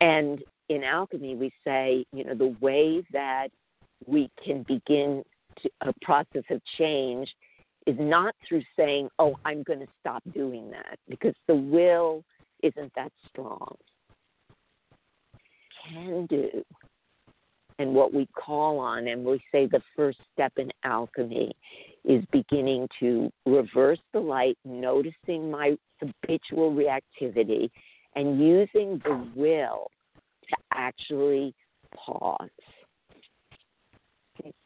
[0.01, 3.49] And in alchemy, we say, you know, the way that
[4.07, 5.23] we can begin
[5.61, 7.33] to, a process of change
[7.87, 12.23] is not through saying, oh, I'm going to stop doing that, because the will
[12.63, 13.75] isn't that strong.
[15.87, 16.63] Can do
[17.77, 21.51] and what we call on, and we say the first step in alchemy
[22.05, 27.69] is beginning to reverse the light, noticing my habitual reactivity,
[28.15, 29.91] and using the will
[30.47, 31.53] to actually
[31.93, 32.49] pause.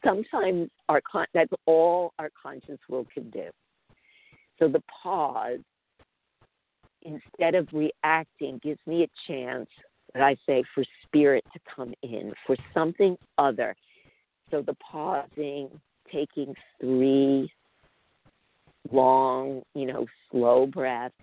[0.04, 3.50] Sometimes our con- that's all our conscious will can do.
[4.58, 5.60] So the pause,
[7.02, 9.70] instead of reacting, gives me a chance
[10.14, 13.76] that I say for spirit to come in, for something other.
[14.52, 15.70] So the pausing,
[16.12, 17.52] taking three
[18.92, 21.14] long, you know, slow breaths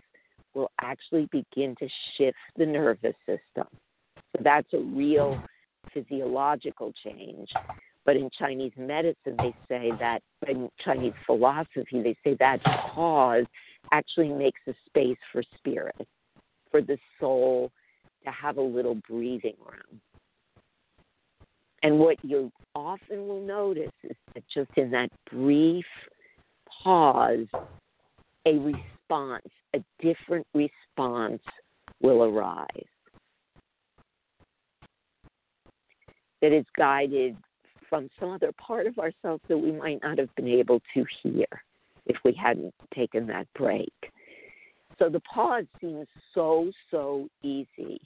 [0.55, 3.67] will actually begin to shift the nervous system.
[4.33, 5.39] So that's a real
[5.93, 7.49] physiological change.
[8.07, 13.45] But in Chinese medicine, they say that, in Chinese philosophy, they say that pause
[13.93, 16.07] actually makes a space for spirit,
[16.71, 17.73] for the soul
[18.25, 20.01] to have a little breathing room.
[21.83, 25.85] And what you often will notice is that just in that brief
[26.83, 27.47] pause,
[28.47, 31.43] a response, a different response
[32.01, 32.69] will arise.
[36.41, 37.37] That is guided
[37.89, 41.47] from some other part of ourselves that we might not have been able to hear
[42.07, 43.93] if we hadn't taken that break.
[44.99, 48.01] So the pause seems so, so easy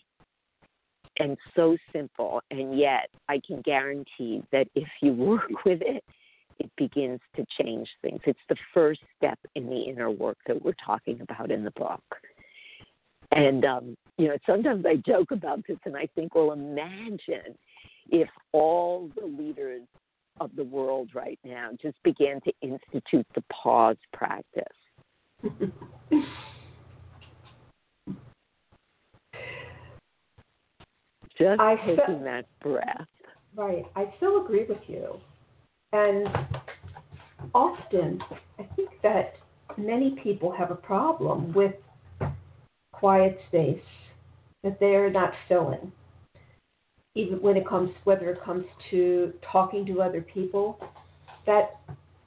[1.18, 2.42] and so simple.
[2.50, 6.02] And yet, I can guarantee that if you work with it,
[6.58, 8.20] it begins to change things.
[8.26, 12.02] It's the first step in the inner work that we're talking about in the book.
[13.32, 17.56] And, um, you know, sometimes I joke about this and I think, well, imagine
[18.10, 19.82] if all the leaders
[20.40, 24.64] of the world right now just began to institute the pause practice.
[31.38, 33.06] Just I taking that breath.
[33.56, 33.86] Right.
[33.96, 35.18] I still agree with you.
[35.92, 36.28] And
[37.54, 38.20] often,
[38.58, 39.34] I think that
[39.78, 41.72] many people have a problem with
[42.92, 43.80] quiet space
[44.62, 45.90] that they are not filling.
[47.14, 50.78] Even when it comes, whether it comes to talking to other people,
[51.46, 51.80] that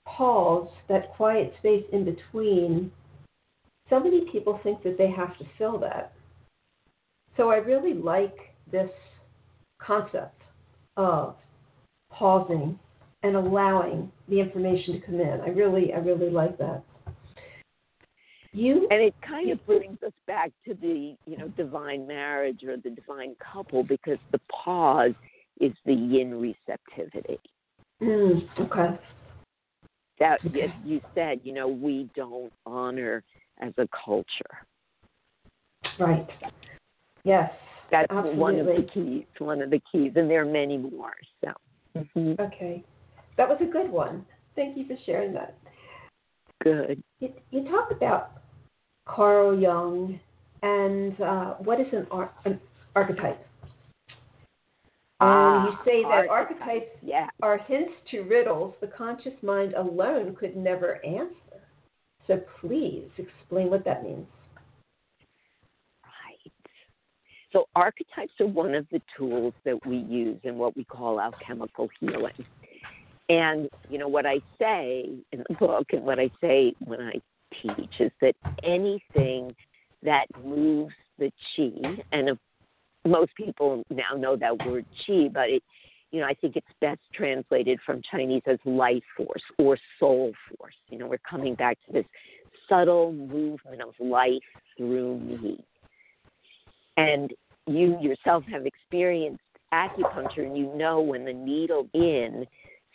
[0.05, 2.91] pause, that quiet space in between,
[3.89, 6.13] so many people think that they have to fill that.
[7.37, 8.35] So I really like
[8.71, 8.89] this
[9.81, 10.41] concept
[10.97, 11.35] of
[12.11, 12.77] pausing
[13.23, 15.41] and allowing the information to come in.
[15.41, 16.83] I really, I really like that.
[18.53, 22.77] You and it kind of brings us back to the you know divine marriage or
[22.77, 25.13] the divine couple because the pause
[25.59, 27.39] is the yin receptivity.
[28.01, 28.99] Mm, okay.
[30.19, 30.73] That okay.
[30.85, 33.23] you said, you know, we don't honor
[33.59, 34.25] as a culture.
[35.99, 36.27] Right.
[37.23, 37.51] Yes.
[37.91, 38.39] That's Absolutely.
[38.39, 39.25] one of the keys.
[39.39, 41.13] One of the keys, and there are many more.
[41.43, 41.51] So.
[41.97, 42.41] Mm-hmm.
[42.41, 42.83] Okay.
[43.37, 44.25] that was a good one.
[44.55, 45.57] Thank you for sharing that.
[46.63, 47.03] Good.
[47.19, 48.42] You, you talk about
[49.05, 50.19] Carl Jung
[50.61, 52.59] and uh, what is an, ar- an
[52.95, 53.45] archetype?
[55.19, 56.59] And you Ah, say that archetypes.
[56.61, 57.29] archetypes Yeah.
[57.41, 61.61] are hints to riddles the conscious mind alone could never answer.
[62.27, 64.27] So please explain what that means.
[66.03, 66.51] Right.
[67.51, 71.89] So archetypes are one of the tools that we use in what we call alchemical
[71.99, 72.45] healing.
[73.29, 77.13] And you know what I say in the book and what I say when I
[77.61, 79.55] teach is that anything
[80.03, 82.37] that moves the chi, and if
[83.05, 85.63] most people now know that word chi, but it,
[86.11, 90.75] you know, I think it's best translated from Chinese as life force or soul force.
[90.89, 92.05] You know, we're coming back to this
[92.69, 94.43] subtle movement of life
[94.77, 95.63] through me.
[96.97, 97.33] And
[97.65, 99.41] you yourself have experienced
[99.73, 102.45] acupuncture, and you know when the needle in,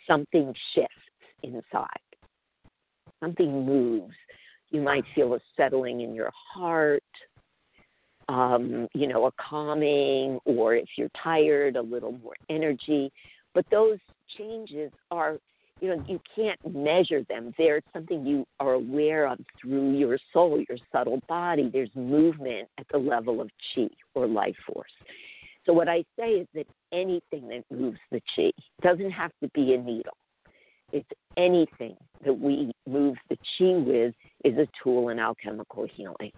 [0.07, 0.93] something shifts
[1.43, 1.87] inside,
[3.19, 4.15] something moves.
[4.71, 7.03] You might feel a settling in your heart,
[8.27, 13.11] um, you know, a calming, or if you're tired, a little more energy.
[13.53, 13.97] But those
[14.37, 15.37] changes are,
[15.81, 17.53] you know, you can't measure them.
[17.57, 21.69] They're something you are aware of through your soul, your subtle body.
[21.73, 24.91] There's movement at the level of chi or life force.
[25.65, 28.51] So what I say is that anything that moves the chi
[28.81, 30.17] doesn't have to be a needle.
[30.91, 34.13] It's anything that we move the chi with
[34.43, 36.31] is a tool in alchemical healing.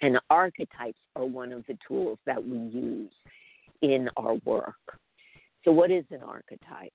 [0.00, 3.10] And archetypes are one of the tools that we use
[3.82, 4.74] in our work.
[5.64, 6.92] So, what is an archetype?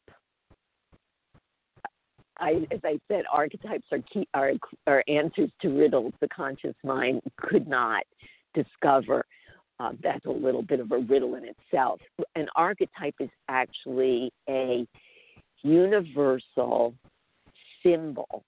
[2.40, 4.54] I, as I said, archetypes are key, are,
[4.88, 8.04] are answers to riddles the conscious mind could not
[8.54, 9.26] discover.
[9.80, 12.00] Uh, that's a little bit of a riddle in itself.
[12.36, 14.88] An archetype is actually a
[15.64, 16.94] universal
[17.82, 18.44] symbol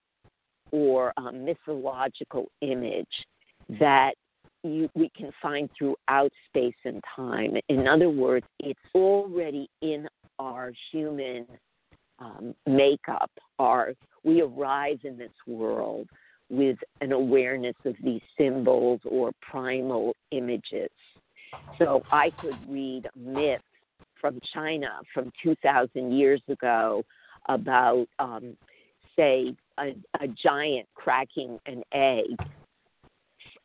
[0.71, 3.07] or a mythological image
[3.79, 4.13] that
[4.63, 7.55] you, we can find throughout space and time.
[7.69, 10.07] In other words, it's already in
[10.39, 11.45] our human
[12.19, 13.31] um, makeup.
[13.59, 13.93] Our
[14.23, 16.09] we arrive in this world
[16.49, 20.89] with an awareness of these symbols or primal images.
[21.77, 23.63] So I could read myths
[24.25, 27.03] from China from 2,000 years ago
[27.47, 28.57] about, um,
[29.15, 32.35] say, a, a giant cracking an egg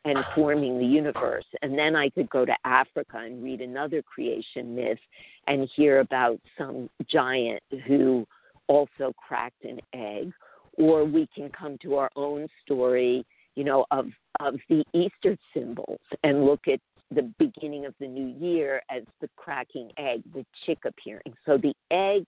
[0.05, 1.45] and forming the universe.
[1.63, 4.99] And then I could go to Africa and read another creation myth
[5.47, 8.27] and hear about some giant who
[8.67, 10.31] also cracked an egg.
[10.77, 14.09] Or we can come to our own story, you know, of,
[14.39, 16.79] of the Easter symbols and look at
[17.13, 21.33] the beginning of the new year as the cracking egg, the chick appearing.
[21.45, 22.25] So the egg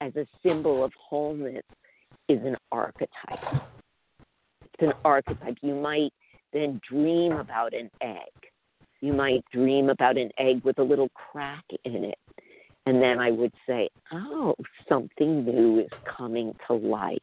[0.00, 1.64] as a symbol of wholeness
[2.28, 3.62] is an archetype.
[4.62, 5.56] It's an archetype.
[5.62, 6.12] You might
[6.52, 8.32] then dream about an egg.
[9.00, 12.18] You might dream about an egg with a little crack in it.
[12.86, 14.54] And then I would say, oh,
[14.88, 17.18] something new is coming to life.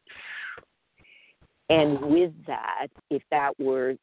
[1.68, 3.96] And with that, if that were,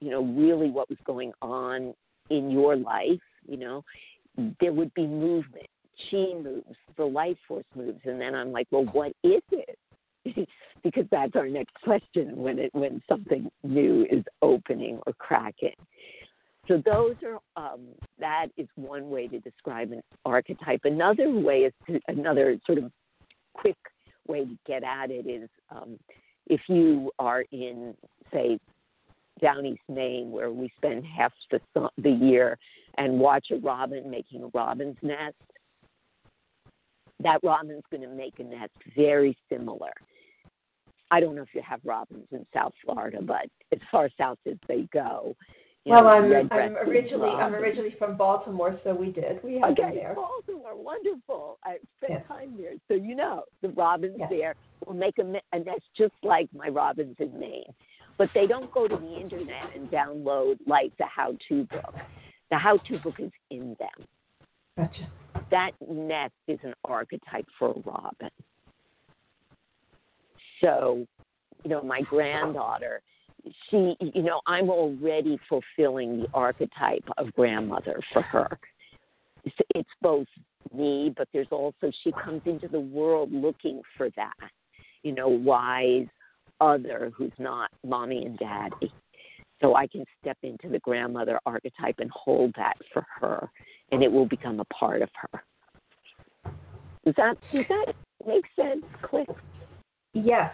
[0.00, 1.92] you know, really what was going on
[2.30, 3.84] in your life, you know,
[4.60, 5.66] there would be movement.
[6.10, 9.78] Chi moves, the life force moves, and then I'm like, well, what is it?
[10.84, 15.74] because that's our next question when it when something new is opening or cracking.
[16.68, 17.80] So those are um,
[18.20, 20.80] that is one way to describe an archetype.
[20.84, 22.92] Another way is to another sort of
[23.54, 23.76] quick
[24.26, 25.98] way to get at it is um,
[26.46, 27.94] if you are in
[28.32, 28.58] say
[29.40, 32.58] down East Maine where we spend half the the year
[32.96, 35.36] and watch a robin making a robin's nest.
[37.20, 39.92] That robin's going to make a nest very similar.
[41.10, 44.56] I don't know if you have robins in South Florida, but as far south as
[44.68, 45.34] they go,
[45.88, 49.42] well, know, I'm, I'm originally I'm originally from Baltimore, so we did.
[49.42, 50.14] We had them Okay, there.
[50.14, 51.58] Baltimore, wonderful.
[51.64, 54.54] I spent time there, so you know the robins there
[54.86, 55.22] will make a,
[55.52, 57.72] a nest just like my robins in Maine,
[58.18, 61.94] but they don't go to the internet and download like the how-to book.
[62.50, 64.06] The how-to book is in them.
[64.76, 65.08] Gotcha.
[65.50, 68.30] That nest is an archetype for a robin.
[70.60, 71.06] So,
[71.64, 73.00] you know, my granddaughter,
[73.70, 78.58] she, you know, I'm already fulfilling the archetype of grandmother for her.
[79.44, 80.26] It's, it's both
[80.74, 84.50] me, but there's also she comes into the world looking for that,
[85.02, 86.06] you know, wise
[86.60, 88.92] other who's not mommy and daddy.
[89.60, 93.50] So I can step into the grandmother archetype and hold that for her,
[93.90, 95.42] and it will become a part of her.
[97.04, 97.94] Does that does that
[98.26, 98.84] Makes sense.
[99.02, 99.28] Click.
[100.12, 100.52] Yes.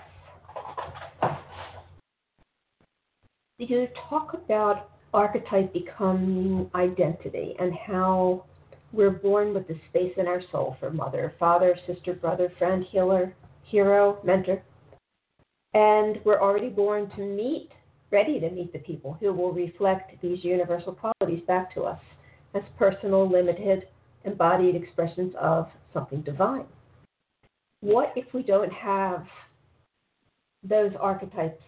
[3.59, 8.45] You talk about archetype becoming identity and how
[8.93, 13.35] we're born with the space in our soul for mother, father, sister, brother, friend, healer,
[13.63, 14.63] hero, mentor.
[15.75, 17.71] And we're already born to meet,
[18.11, 22.01] ready to meet the people who will reflect these universal qualities back to us
[22.55, 23.89] as personal, limited,
[24.25, 26.67] embodied expressions of something divine.
[27.81, 29.27] What if we don't have
[30.63, 31.61] those archetypes?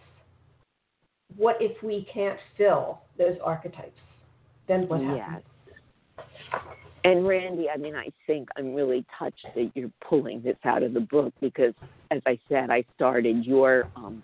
[1.35, 3.99] What if we can't fill those archetypes?
[4.67, 5.43] Then what happens?
[5.67, 6.61] Yes.
[7.07, 10.93] And Randy, I mean, I think I'm really touched that you're pulling this out of
[10.93, 11.73] the book because,
[12.11, 14.21] as I said, I started your um,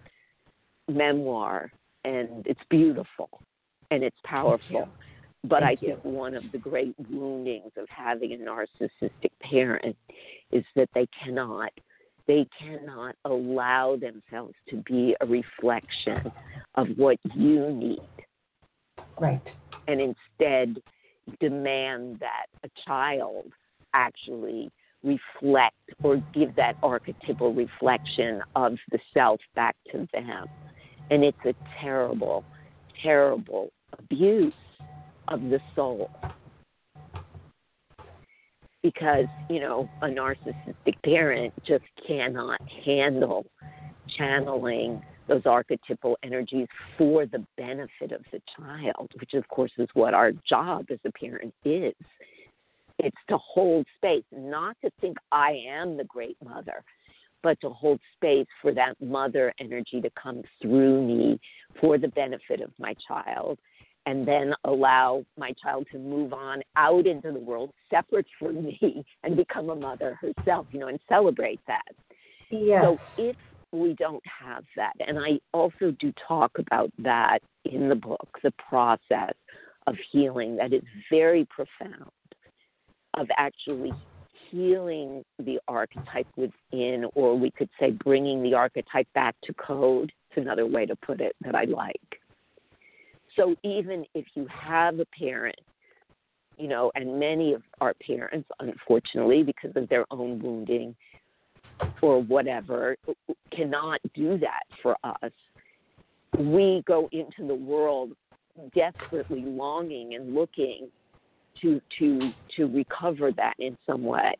[0.89, 1.71] memoir,
[2.03, 3.29] and it's beautiful
[3.89, 4.89] and it's powerful.
[5.45, 9.95] But Thank I think one of the great woundings of having a narcissistic parent
[10.51, 11.71] is that they cannot
[12.27, 16.31] they cannot allow themselves to be a reflection
[16.75, 17.99] of what you need
[19.19, 19.41] Right.
[19.87, 20.81] and instead
[21.39, 23.51] demand that a child
[23.93, 24.71] actually
[25.03, 30.47] reflect or give that archetypal reflection of the self back to them.
[31.11, 32.43] And it's a terrible,
[33.01, 34.53] terrible abuse
[35.27, 36.09] of the soul.
[38.81, 43.45] Because, you know, a narcissistic parent just cannot handle
[44.17, 46.67] channeling those archetypal energies
[46.97, 51.11] for the benefit of the child, which of course is what our job as a
[51.11, 51.93] parent is.
[52.99, 56.83] It's to hold space, not to think I am the great mother,
[57.41, 61.39] but to hold space for that mother energy to come through me
[61.81, 63.57] for the benefit of my child,
[64.05, 69.03] and then allow my child to move on out into the world separate from me
[69.23, 71.95] and become a mother herself, you know, and celebrate that.
[72.49, 72.83] Yes.
[72.83, 73.35] So if
[73.73, 78.53] we don't have that, and I also do talk about that in the book, the
[78.69, 79.33] process
[79.87, 82.11] of healing that is very profound,
[83.15, 83.91] of actually
[84.49, 90.11] healing the archetype within, or we could say bringing the archetype back to code.
[90.29, 91.99] It's another way to put it that I like.
[93.35, 95.59] So even if you have a parent,
[96.57, 100.95] you know, and many of our parents, unfortunately, because of their own wounding
[102.01, 102.95] or whatever,
[103.51, 105.31] cannot do that for us,
[106.37, 108.11] we go into the world
[108.75, 110.89] desperately longing and looking
[111.61, 114.33] to to to recover that in some way.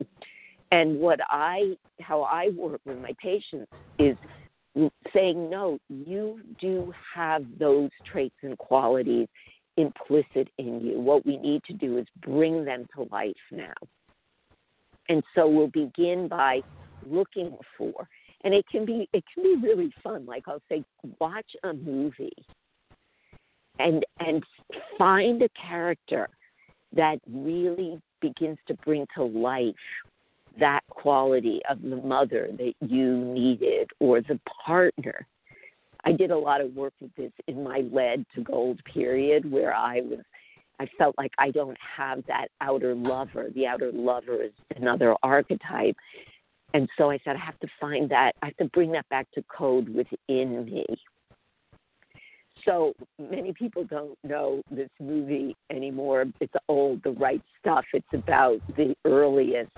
[0.72, 4.16] And what I how I work with my patients is
[5.12, 9.28] saying no, you do have those traits and qualities
[9.76, 11.00] implicit in you.
[11.00, 13.74] What we need to do is bring them to life now.
[15.08, 16.62] And so we'll begin by
[17.06, 18.08] looking for
[18.42, 20.84] and it can be it can be really fun like i'll say
[21.20, 22.32] watch a movie
[23.78, 24.42] and and
[24.98, 26.28] find a character
[26.94, 29.74] that really begins to bring to life
[30.58, 35.26] that quality of the mother that you needed or the partner
[36.04, 39.74] i did a lot of work with this in my lead to gold period where
[39.74, 40.20] i was
[40.80, 43.48] I felt like I don't have that outer lover.
[43.54, 45.96] The outer lover is another archetype.
[46.74, 49.30] And so I said, I have to find that, I have to bring that back
[49.34, 50.84] to code within me.
[52.64, 56.26] So many people don't know this movie anymore.
[56.40, 57.84] It's old, The Right Stuff.
[57.92, 59.70] It's about the earliest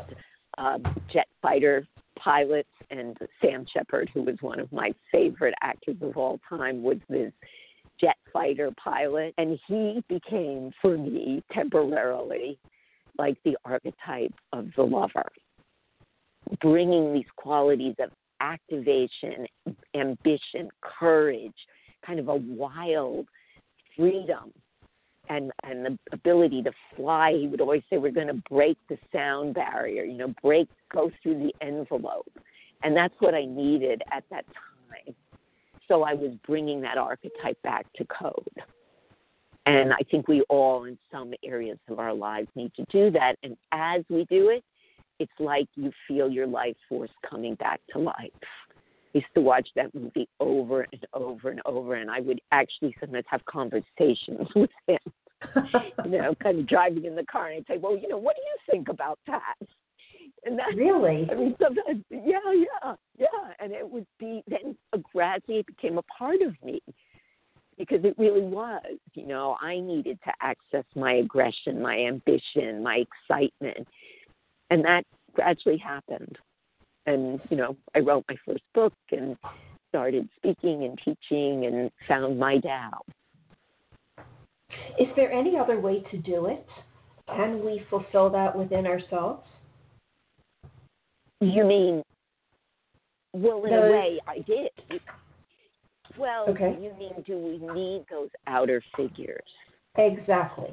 [0.57, 0.83] um,
[1.13, 1.87] jet fighter
[2.19, 6.99] pilots, and Sam Shepard, who was one of my favorite actors of all time, was
[7.11, 7.33] this
[8.01, 9.35] jet fighter pilot.
[9.37, 12.59] And he became, for me, temporarily,
[13.19, 15.27] like the archetype of the lover
[16.61, 19.47] bringing these qualities of activation,
[19.95, 21.55] ambition, courage,
[22.05, 23.27] kind of a wild
[23.97, 24.53] freedom
[25.29, 27.33] and and the ability to fly.
[27.33, 30.05] He would always say, "We're going to break the sound barrier.
[30.05, 32.31] You know, break, go through the envelope."
[32.83, 35.15] And that's what I needed at that time.
[35.89, 38.49] So I was bringing that archetype back to code.
[39.67, 43.37] And I think we all, in some areas of our lives, need to do that.
[43.43, 44.65] And as we do it,
[45.19, 48.31] it's like you feel your life force coming back to life.
[49.14, 52.95] I used to watch that movie over and over and over, and I would actually
[53.01, 54.99] sometimes have conversations with him.
[56.05, 58.37] you know, kind of driving in the car, and I'd say, "Well, you know, what
[58.37, 59.55] do you think about that?"
[60.45, 64.77] And that really, I mean, sometimes, yeah, yeah, yeah, and it would be then
[65.12, 66.81] gradually it became a part of me
[67.79, 68.83] because it really was.
[69.14, 73.89] You know, I needed to access my aggression, my ambition, my excitement
[74.71, 75.05] and that
[75.35, 76.39] gradually happened.
[77.07, 79.37] and you know, I wrote my first book and
[79.89, 83.01] started speaking and teaching and found my Tao.
[84.99, 86.67] Is there any other way to do it?
[87.29, 89.43] Can we fulfill that within ourselves?
[91.41, 92.03] You mean,
[93.33, 94.71] well, in a way, I did.
[96.19, 96.77] Well, okay.
[96.81, 99.43] you mean, do we need those outer figures?
[99.99, 100.73] Exactly.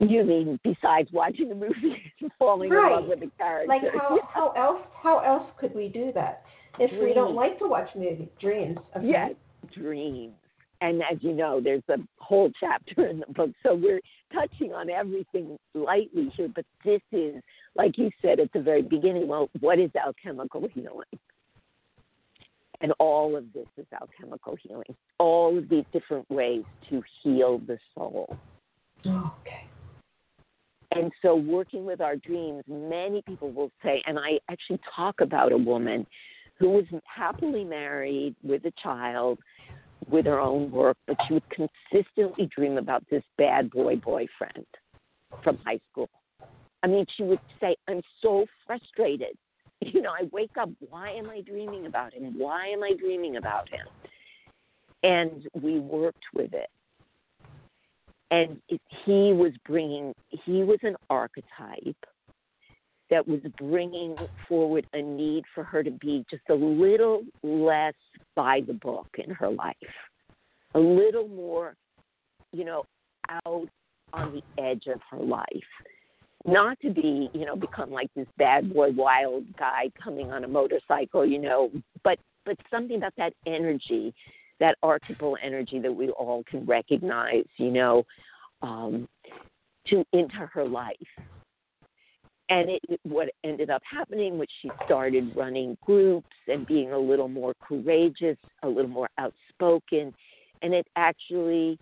[0.00, 2.90] You mean besides watching the movie and falling right.
[2.90, 3.68] in love with a character?
[3.68, 6.42] Like how how else how else could we do that
[6.78, 7.04] if dreams.
[7.04, 8.28] we don't like to watch movies?
[8.40, 8.78] Dreams.
[8.96, 9.06] Okay.
[9.06, 9.32] Yes,
[9.74, 10.32] dreams.
[10.80, 14.00] And as you know, there's a whole chapter in the book, so we're
[14.32, 16.48] touching on everything lightly here.
[16.54, 17.34] But this is,
[17.74, 21.04] like you said at the very beginning, well, what is alchemical healing?
[22.80, 24.96] And all of this is alchemical healing.
[25.18, 28.38] All of these different ways to heal the soul.
[29.06, 29.69] okay.
[30.92, 35.52] And so, working with our dreams, many people will say, and I actually talk about
[35.52, 36.06] a woman
[36.58, 39.38] who was happily married with a child
[40.08, 44.66] with her own work, but she would consistently dream about this bad boy boyfriend
[45.44, 46.10] from high school.
[46.82, 49.36] I mean, she would say, I'm so frustrated.
[49.82, 52.38] You know, I wake up, why am I dreaming about him?
[52.38, 53.86] Why am I dreaming about him?
[55.02, 56.68] And we worked with it
[58.30, 61.96] and it, he was bringing he was an archetype
[63.10, 64.14] that was bringing
[64.48, 67.94] forward a need for her to be just a little less
[68.36, 69.74] by the book in her life.
[70.74, 71.74] A little more
[72.52, 72.84] you know
[73.28, 73.68] out
[74.12, 75.46] on the edge of her life.
[76.46, 80.48] Not to be you know become like this bad boy wild guy coming on a
[80.48, 81.70] motorcycle you know
[82.04, 84.14] but but something about that energy
[84.60, 88.04] that archetypal energy that we all can recognize, you know,
[88.62, 89.08] um,
[89.86, 90.94] to into her life.
[92.50, 97.28] And it, what ended up happening was she started running groups and being a little
[97.28, 100.12] more courageous, a little more outspoken,
[100.62, 101.78] and it actually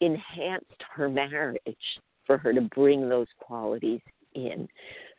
[0.00, 1.58] enhanced her marriage
[2.26, 4.00] for her to bring those qualities
[4.34, 4.68] in.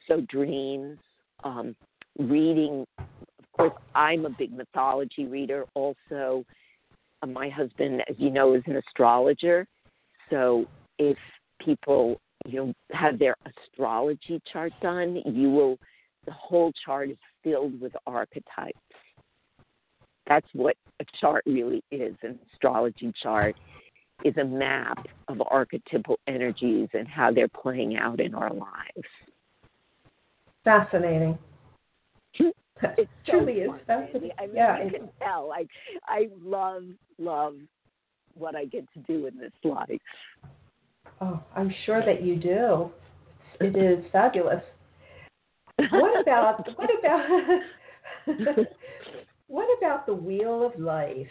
[0.08, 0.98] So dreams,
[1.44, 1.76] um,
[2.18, 2.86] reading.
[2.98, 5.66] Of course, I'm a big mythology reader.
[5.74, 6.46] Also,
[7.22, 9.68] Uh, my husband, as you know, is an astrologer.
[10.30, 10.66] So
[10.98, 11.18] if
[11.64, 15.78] people you know have their astrology chart done, you will
[16.26, 18.80] the whole chart is filled with archetypes.
[20.28, 22.16] That's what a chart really is.
[22.24, 23.56] An astrology chart
[24.24, 29.08] is a map of archetypal energies and how they're playing out in our lives.
[30.64, 31.38] Fascinating.
[32.82, 34.32] It truly is fascinating.
[34.38, 35.52] I mean, yeah, you can tell.
[35.52, 35.66] I
[36.08, 36.84] I love
[37.18, 37.56] love
[38.34, 40.02] what I get to do in this life.
[41.22, 42.92] Oh, I'm sure that you do.
[43.62, 44.64] It is fabulous.
[45.92, 47.28] What about what about
[49.48, 51.28] what about the wheel of life?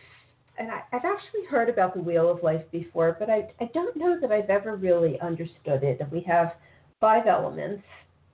[0.57, 3.97] And I, have actually heard about the wheel of life before, but I, I don't
[3.97, 5.99] know that I've ever really understood it.
[6.01, 6.53] And we have
[7.01, 7.83] five elements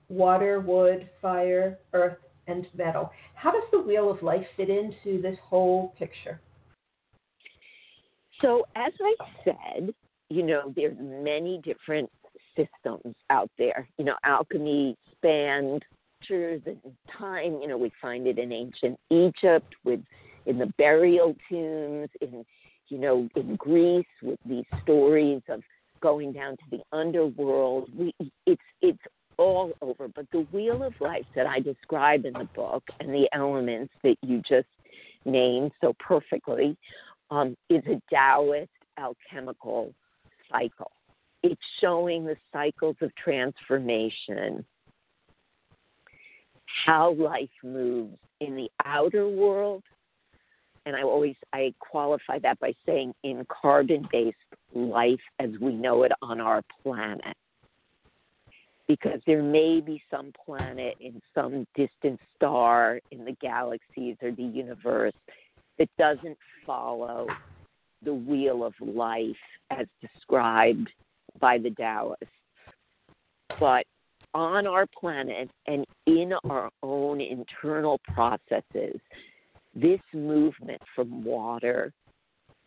[0.07, 2.17] water, wood, fire, earth,
[2.51, 3.11] and metal.
[3.35, 6.39] How does the wheel of life fit into this whole picture?
[8.41, 9.93] So, as I said,
[10.29, 12.09] you know, there's many different
[12.55, 13.87] systems out there.
[13.97, 15.83] You know, alchemy spanned
[16.21, 16.77] cultures and
[17.17, 17.59] time.
[17.61, 19.99] You know, we find it in ancient Egypt with
[20.45, 22.43] in the burial tombs, in
[22.87, 25.61] you know, in Greece with these stories of
[26.01, 27.89] going down to the underworld.
[27.95, 28.13] We
[28.45, 28.99] it's it's
[29.41, 30.07] all over.
[30.07, 34.15] But the wheel of life that I describe in the book and the elements that
[34.21, 34.67] you just
[35.25, 36.77] named so perfectly
[37.31, 38.69] um, is a Taoist
[38.99, 39.93] alchemical
[40.51, 40.91] cycle.
[41.43, 44.63] It's showing the cycles of transformation,
[46.85, 49.83] how life moves in the outer world.
[50.85, 54.37] And I always I qualify that by saying in carbon based
[54.73, 57.35] life as we know it on our planet.
[58.91, 64.43] Because there may be some planet in some distant star in the galaxies or the
[64.43, 65.13] universe
[65.79, 67.25] that doesn't follow
[68.03, 69.23] the wheel of life
[69.69, 70.89] as described
[71.39, 72.25] by the Taoists.
[73.61, 73.85] But
[74.33, 78.99] on our planet and in our own internal processes,
[79.73, 81.93] this movement from water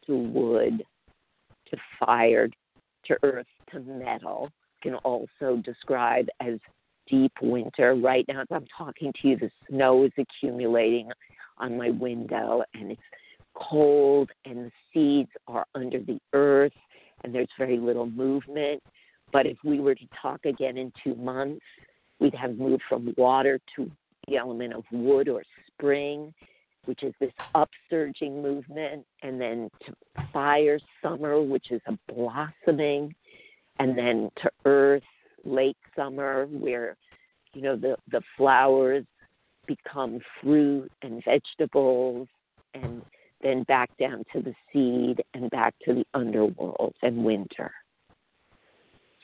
[0.07, 0.83] to wood
[1.71, 2.49] to fire
[3.05, 4.51] to earth to metal
[4.85, 6.59] can also describe as
[7.09, 7.95] deep winter.
[7.95, 11.11] Right now, as I'm talking to you, the snow is accumulating
[11.59, 13.01] on my window and it's
[13.55, 16.73] cold and the seeds are under the earth
[17.23, 18.83] and there's very little movement.
[19.33, 21.65] But if we were to talk again in two months,
[22.21, 23.91] we'd have moved from water to
[24.29, 26.35] the element of wood or spring,
[26.85, 29.95] which is this upsurging movement, and then to
[30.33, 33.15] fire, summer, which is a blossoming,
[33.79, 35.03] and then to earth,
[35.45, 36.97] late summer, where
[37.53, 39.05] you know the the flowers
[39.67, 42.29] become fruit and vegetables,
[42.75, 43.03] and
[43.43, 47.73] then back down to the seed and back to the underworld and winter.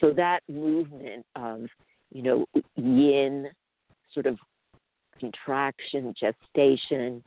[0.01, 1.67] So that movement of,
[2.11, 2.47] you know,
[2.77, 3.49] yin,
[4.15, 4.39] sort of
[5.19, 7.23] contraction, gestation,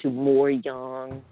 [0.00, 1.22] to more yang,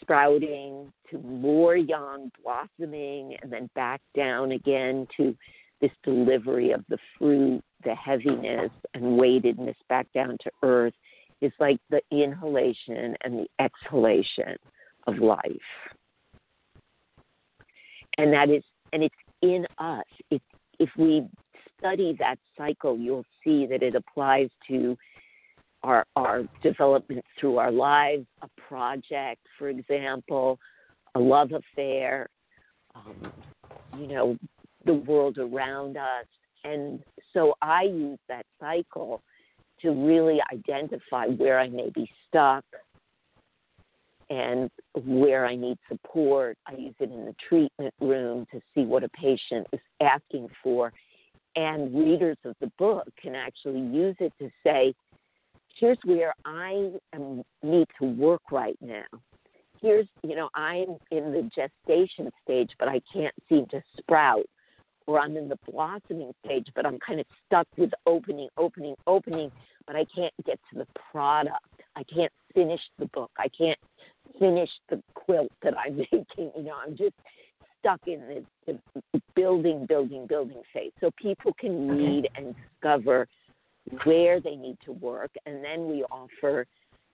[0.00, 5.36] sprouting, to more yang blossoming, and then back down again to
[5.80, 10.94] this delivery of the fruit, the heaviness and weightedness back down to earth
[11.40, 14.56] is like the inhalation and the exhalation
[15.06, 15.44] of life.
[18.18, 20.04] And that is and it's in us.
[20.30, 20.42] If
[20.78, 21.26] if we
[21.78, 24.96] study that cycle, you'll see that it applies to
[25.82, 30.58] our our development through our lives, a project, for example,
[31.14, 32.28] a love affair,
[32.94, 33.32] um,
[33.98, 34.36] you know,
[34.84, 36.26] the world around us.
[36.64, 37.02] And
[37.32, 39.22] so I use that cycle
[39.82, 42.64] to really identify where I may be stuck
[44.28, 44.70] and
[45.04, 46.56] where I need support.
[46.66, 50.92] I use it in the treatment room to see what a patient is asking for.
[51.56, 54.94] And readers of the book can actually use it to say,
[55.80, 59.04] here's where I am, need to work right now.
[59.80, 64.44] Here's, you know, I'm in the gestation stage, but I can't seem to sprout
[65.06, 69.50] or I'm in the blossoming stage, but I'm kind of stuck with opening, opening, opening,
[69.86, 71.56] but I can't get to the product.
[71.96, 73.30] I can't finish the book.
[73.38, 73.78] I can't
[74.38, 76.52] finish the quilt that I'm making.
[76.56, 77.14] You know, I'm just
[77.80, 78.78] stuck in the,
[79.12, 80.92] the building, building, building phase.
[81.00, 83.26] So people can read and discover
[84.04, 86.66] where they need to work, and then we offer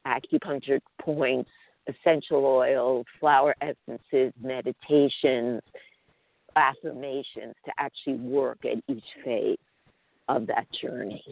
[0.07, 1.51] acupuncture points,
[1.89, 5.63] essential oils, flower essences, meditations
[6.57, 9.59] affirmations to actually work at each phase
[10.29, 11.23] of that journey.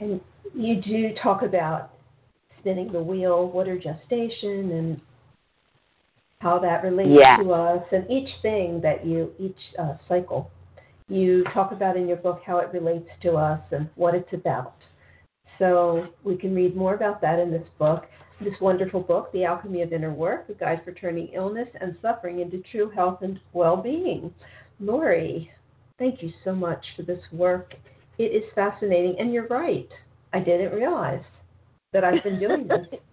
[0.00, 0.20] And
[0.54, 1.92] you do talk about
[2.60, 5.00] spinning the wheel, water gestation, and
[6.40, 7.36] how that relates yeah.
[7.36, 10.50] to us, and each thing that you, each uh, cycle,
[11.08, 14.74] you talk about in your book how it relates to us and what it's about.
[15.58, 18.06] So we can read more about that in this book
[18.40, 22.40] this wonderful book, The Alchemy of Inner Work, a guide for turning illness and suffering
[22.40, 24.32] into true health and well being.
[24.78, 25.50] Lorie,
[25.98, 27.74] thank you so much for this work.
[28.18, 29.88] It is fascinating, and you're right.
[30.32, 31.24] I didn't realize
[31.92, 33.00] that I've been doing this.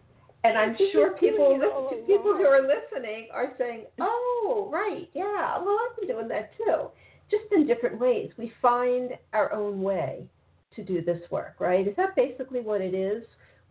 [0.45, 1.57] And I'm sure people
[2.05, 5.57] people who are listening are saying, "Oh, right, yeah.
[5.57, 6.89] Well, I've been doing that too,
[7.39, 8.31] just in different ways.
[8.37, 10.27] We find our own way
[10.75, 11.87] to do this work, right?
[11.87, 13.23] Is that basically what it is?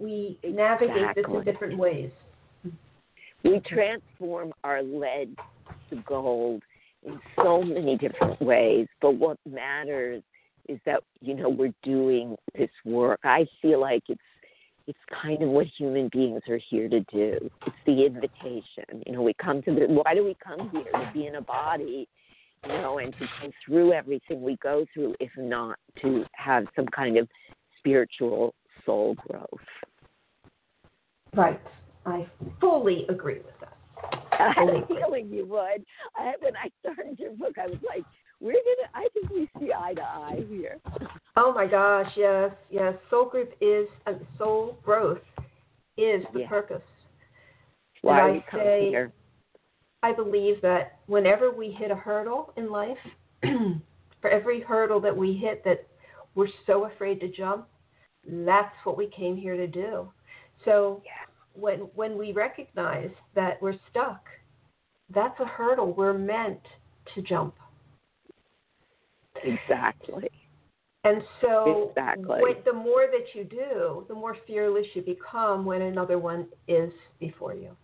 [0.02, 1.22] we navigate exactly.
[1.22, 2.10] this in different ways.
[3.44, 5.36] We transform our lead
[5.90, 6.62] to gold
[7.04, 10.22] in so many different ways, but what matters
[10.68, 13.20] is that you know we're doing this work.
[13.24, 14.20] I feel like it's
[14.86, 17.50] it's kind of what human beings are here to do.
[17.66, 19.02] It's the invitation.
[19.06, 20.90] You know, we come to the why do we come here?
[20.92, 22.08] To be in a body,
[22.66, 26.86] you know, and to go through everything we go through, if not to have some
[26.86, 27.28] kind of
[27.78, 28.54] spiritual
[28.84, 29.46] soul growth.
[31.34, 31.60] Right.
[32.04, 32.26] I
[32.60, 33.78] fully agree with that.
[34.32, 35.84] I had a feeling you would.
[36.16, 38.04] I, when I started your book, I was like,
[38.40, 38.88] we're gonna.
[38.94, 40.78] I think we see eye to eye here.
[41.36, 42.94] Oh my gosh, yes, yes.
[43.08, 45.20] Soul group is uh, soul growth
[45.96, 46.48] is the yeah.
[46.48, 46.82] purpose.
[48.00, 49.12] Why and I say, here?
[50.02, 52.98] I believe that whenever we hit a hurdle in life,
[54.20, 55.86] for every hurdle that we hit that
[56.34, 57.68] we're so afraid to jump,
[58.26, 60.10] that's what we came here to do.
[60.64, 61.12] So yeah.
[61.54, 64.24] when when we recognize that we're stuck,
[65.14, 66.60] that's a hurdle we're meant
[67.14, 67.54] to jump.
[69.44, 70.28] Exactly.
[71.04, 72.40] And so exactly.
[72.64, 77.54] the more that you do, the more fearless you become when another one is before
[77.54, 77.76] you.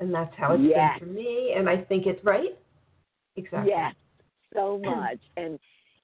[0.00, 0.98] And that's how it's yes.
[0.98, 1.54] been for me.
[1.56, 2.58] And I think it's right.
[3.36, 3.72] Exactly.
[3.74, 3.94] Yes,
[4.54, 5.18] so much.
[5.36, 5.58] and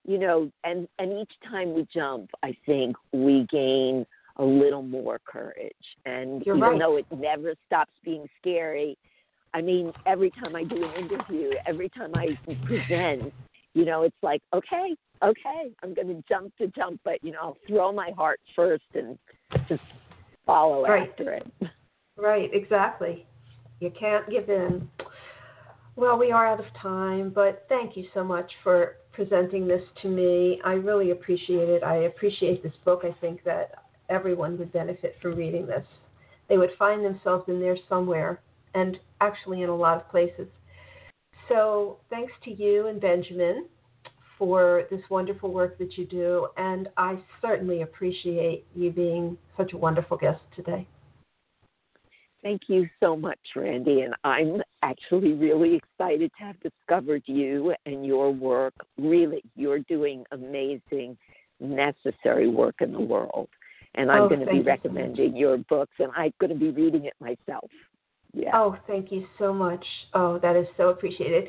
[0.07, 5.20] you know, and and each time we jump, I think we gain a little more
[5.24, 5.72] courage.
[6.07, 6.78] And You're even right.
[6.78, 8.97] though it never stops being scary,
[9.53, 13.32] I mean, every time I do an interview, every time I present,
[13.74, 17.38] you know, it's like, okay, okay, I'm going to jump to jump, but, you know,
[17.43, 19.18] I'll throw my heart first and
[19.68, 19.82] just
[20.47, 21.09] follow right.
[21.09, 21.47] after it.
[22.16, 23.24] Right, exactly.
[23.80, 24.88] You can't give in.
[25.96, 30.08] Well, we are out of time, but thank you so much for presenting this to
[30.08, 30.60] me.
[30.64, 31.82] I really appreciate it.
[31.82, 33.02] I appreciate this book.
[33.04, 35.84] I think that everyone would benefit from reading this.
[36.48, 38.40] They would find themselves in there somewhere,
[38.74, 40.46] and actually in a lot of places.
[41.48, 43.66] So, thanks to you and Benjamin
[44.38, 49.76] for this wonderful work that you do, and I certainly appreciate you being such a
[49.76, 50.86] wonderful guest today.
[52.43, 54.01] Thank you so much, Randi.
[54.01, 58.74] And I'm actually really excited to have discovered you and your work.
[58.99, 61.18] Really, you're doing amazing,
[61.61, 63.49] necessary work in the world.
[63.97, 66.70] And I'm oh, going to be recommending so your books, and I'm going to be
[66.70, 67.70] reading it myself.
[68.32, 68.53] Yeah.
[68.55, 69.84] Oh, thank you so much.
[70.14, 71.49] Oh, that is so appreciated.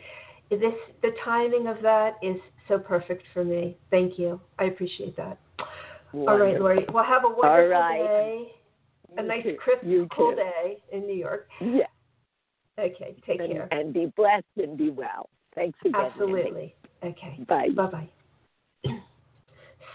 [0.49, 2.35] This the timing of that is
[2.67, 3.77] so perfect for me.
[3.91, 4.41] Thank you.
[4.59, 5.39] I appreciate that.
[6.11, 6.27] Wonderful.
[6.27, 6.85] All right, Lorie.
[6.91, 7.99] Well, have a wonderful right.
[7.99, 8.51] day.
[9.17, 9.57] A nice, too.
[9.61, 10.37] crisp, You cool too.
[10.37, 11.47] day in New York.
[11.59, 11.85] Yeah.
[12.79, 13.67] Okay, take And, care.
[13.71, 15.29] and be blessed and be well.
[15.53, 15.93] Thanks again.
[15.93, 16.11] Randi.
[16.13, 16.75] Absolutely.
[17.03, 17.39] Okay.
[17.47, 17.69] Bye.
[17.75, 18.09] Bye bye.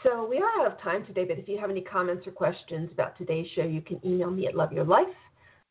[0.02, 2.90] So we are out of time today, but if you have any comments or questions
[2.92, 5.12] about today's show, you can email me at loveyourlife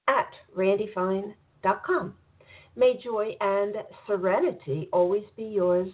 [0.10, 0.28] at
[0.58, 2.14] randifine.com.
[2.76, 3.76] May joy and
[4.08, 5.88] serenity always be yours.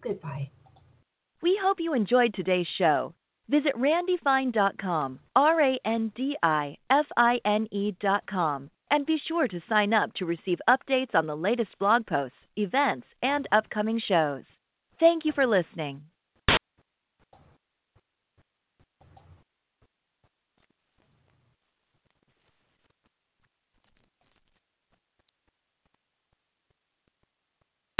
[0.00, 0.48] Goodbye.
[1.42, 3.14] We hope you enjoyed today's show.
[3.48, 9.60] Visit randifine.com, R A N D I F I N E.com, and be sure to
[9.68, 14.44] sign up to receive updates on the latest blog posts, events, and upcoming shows.
[15.00, 16.02] Thank you for listening.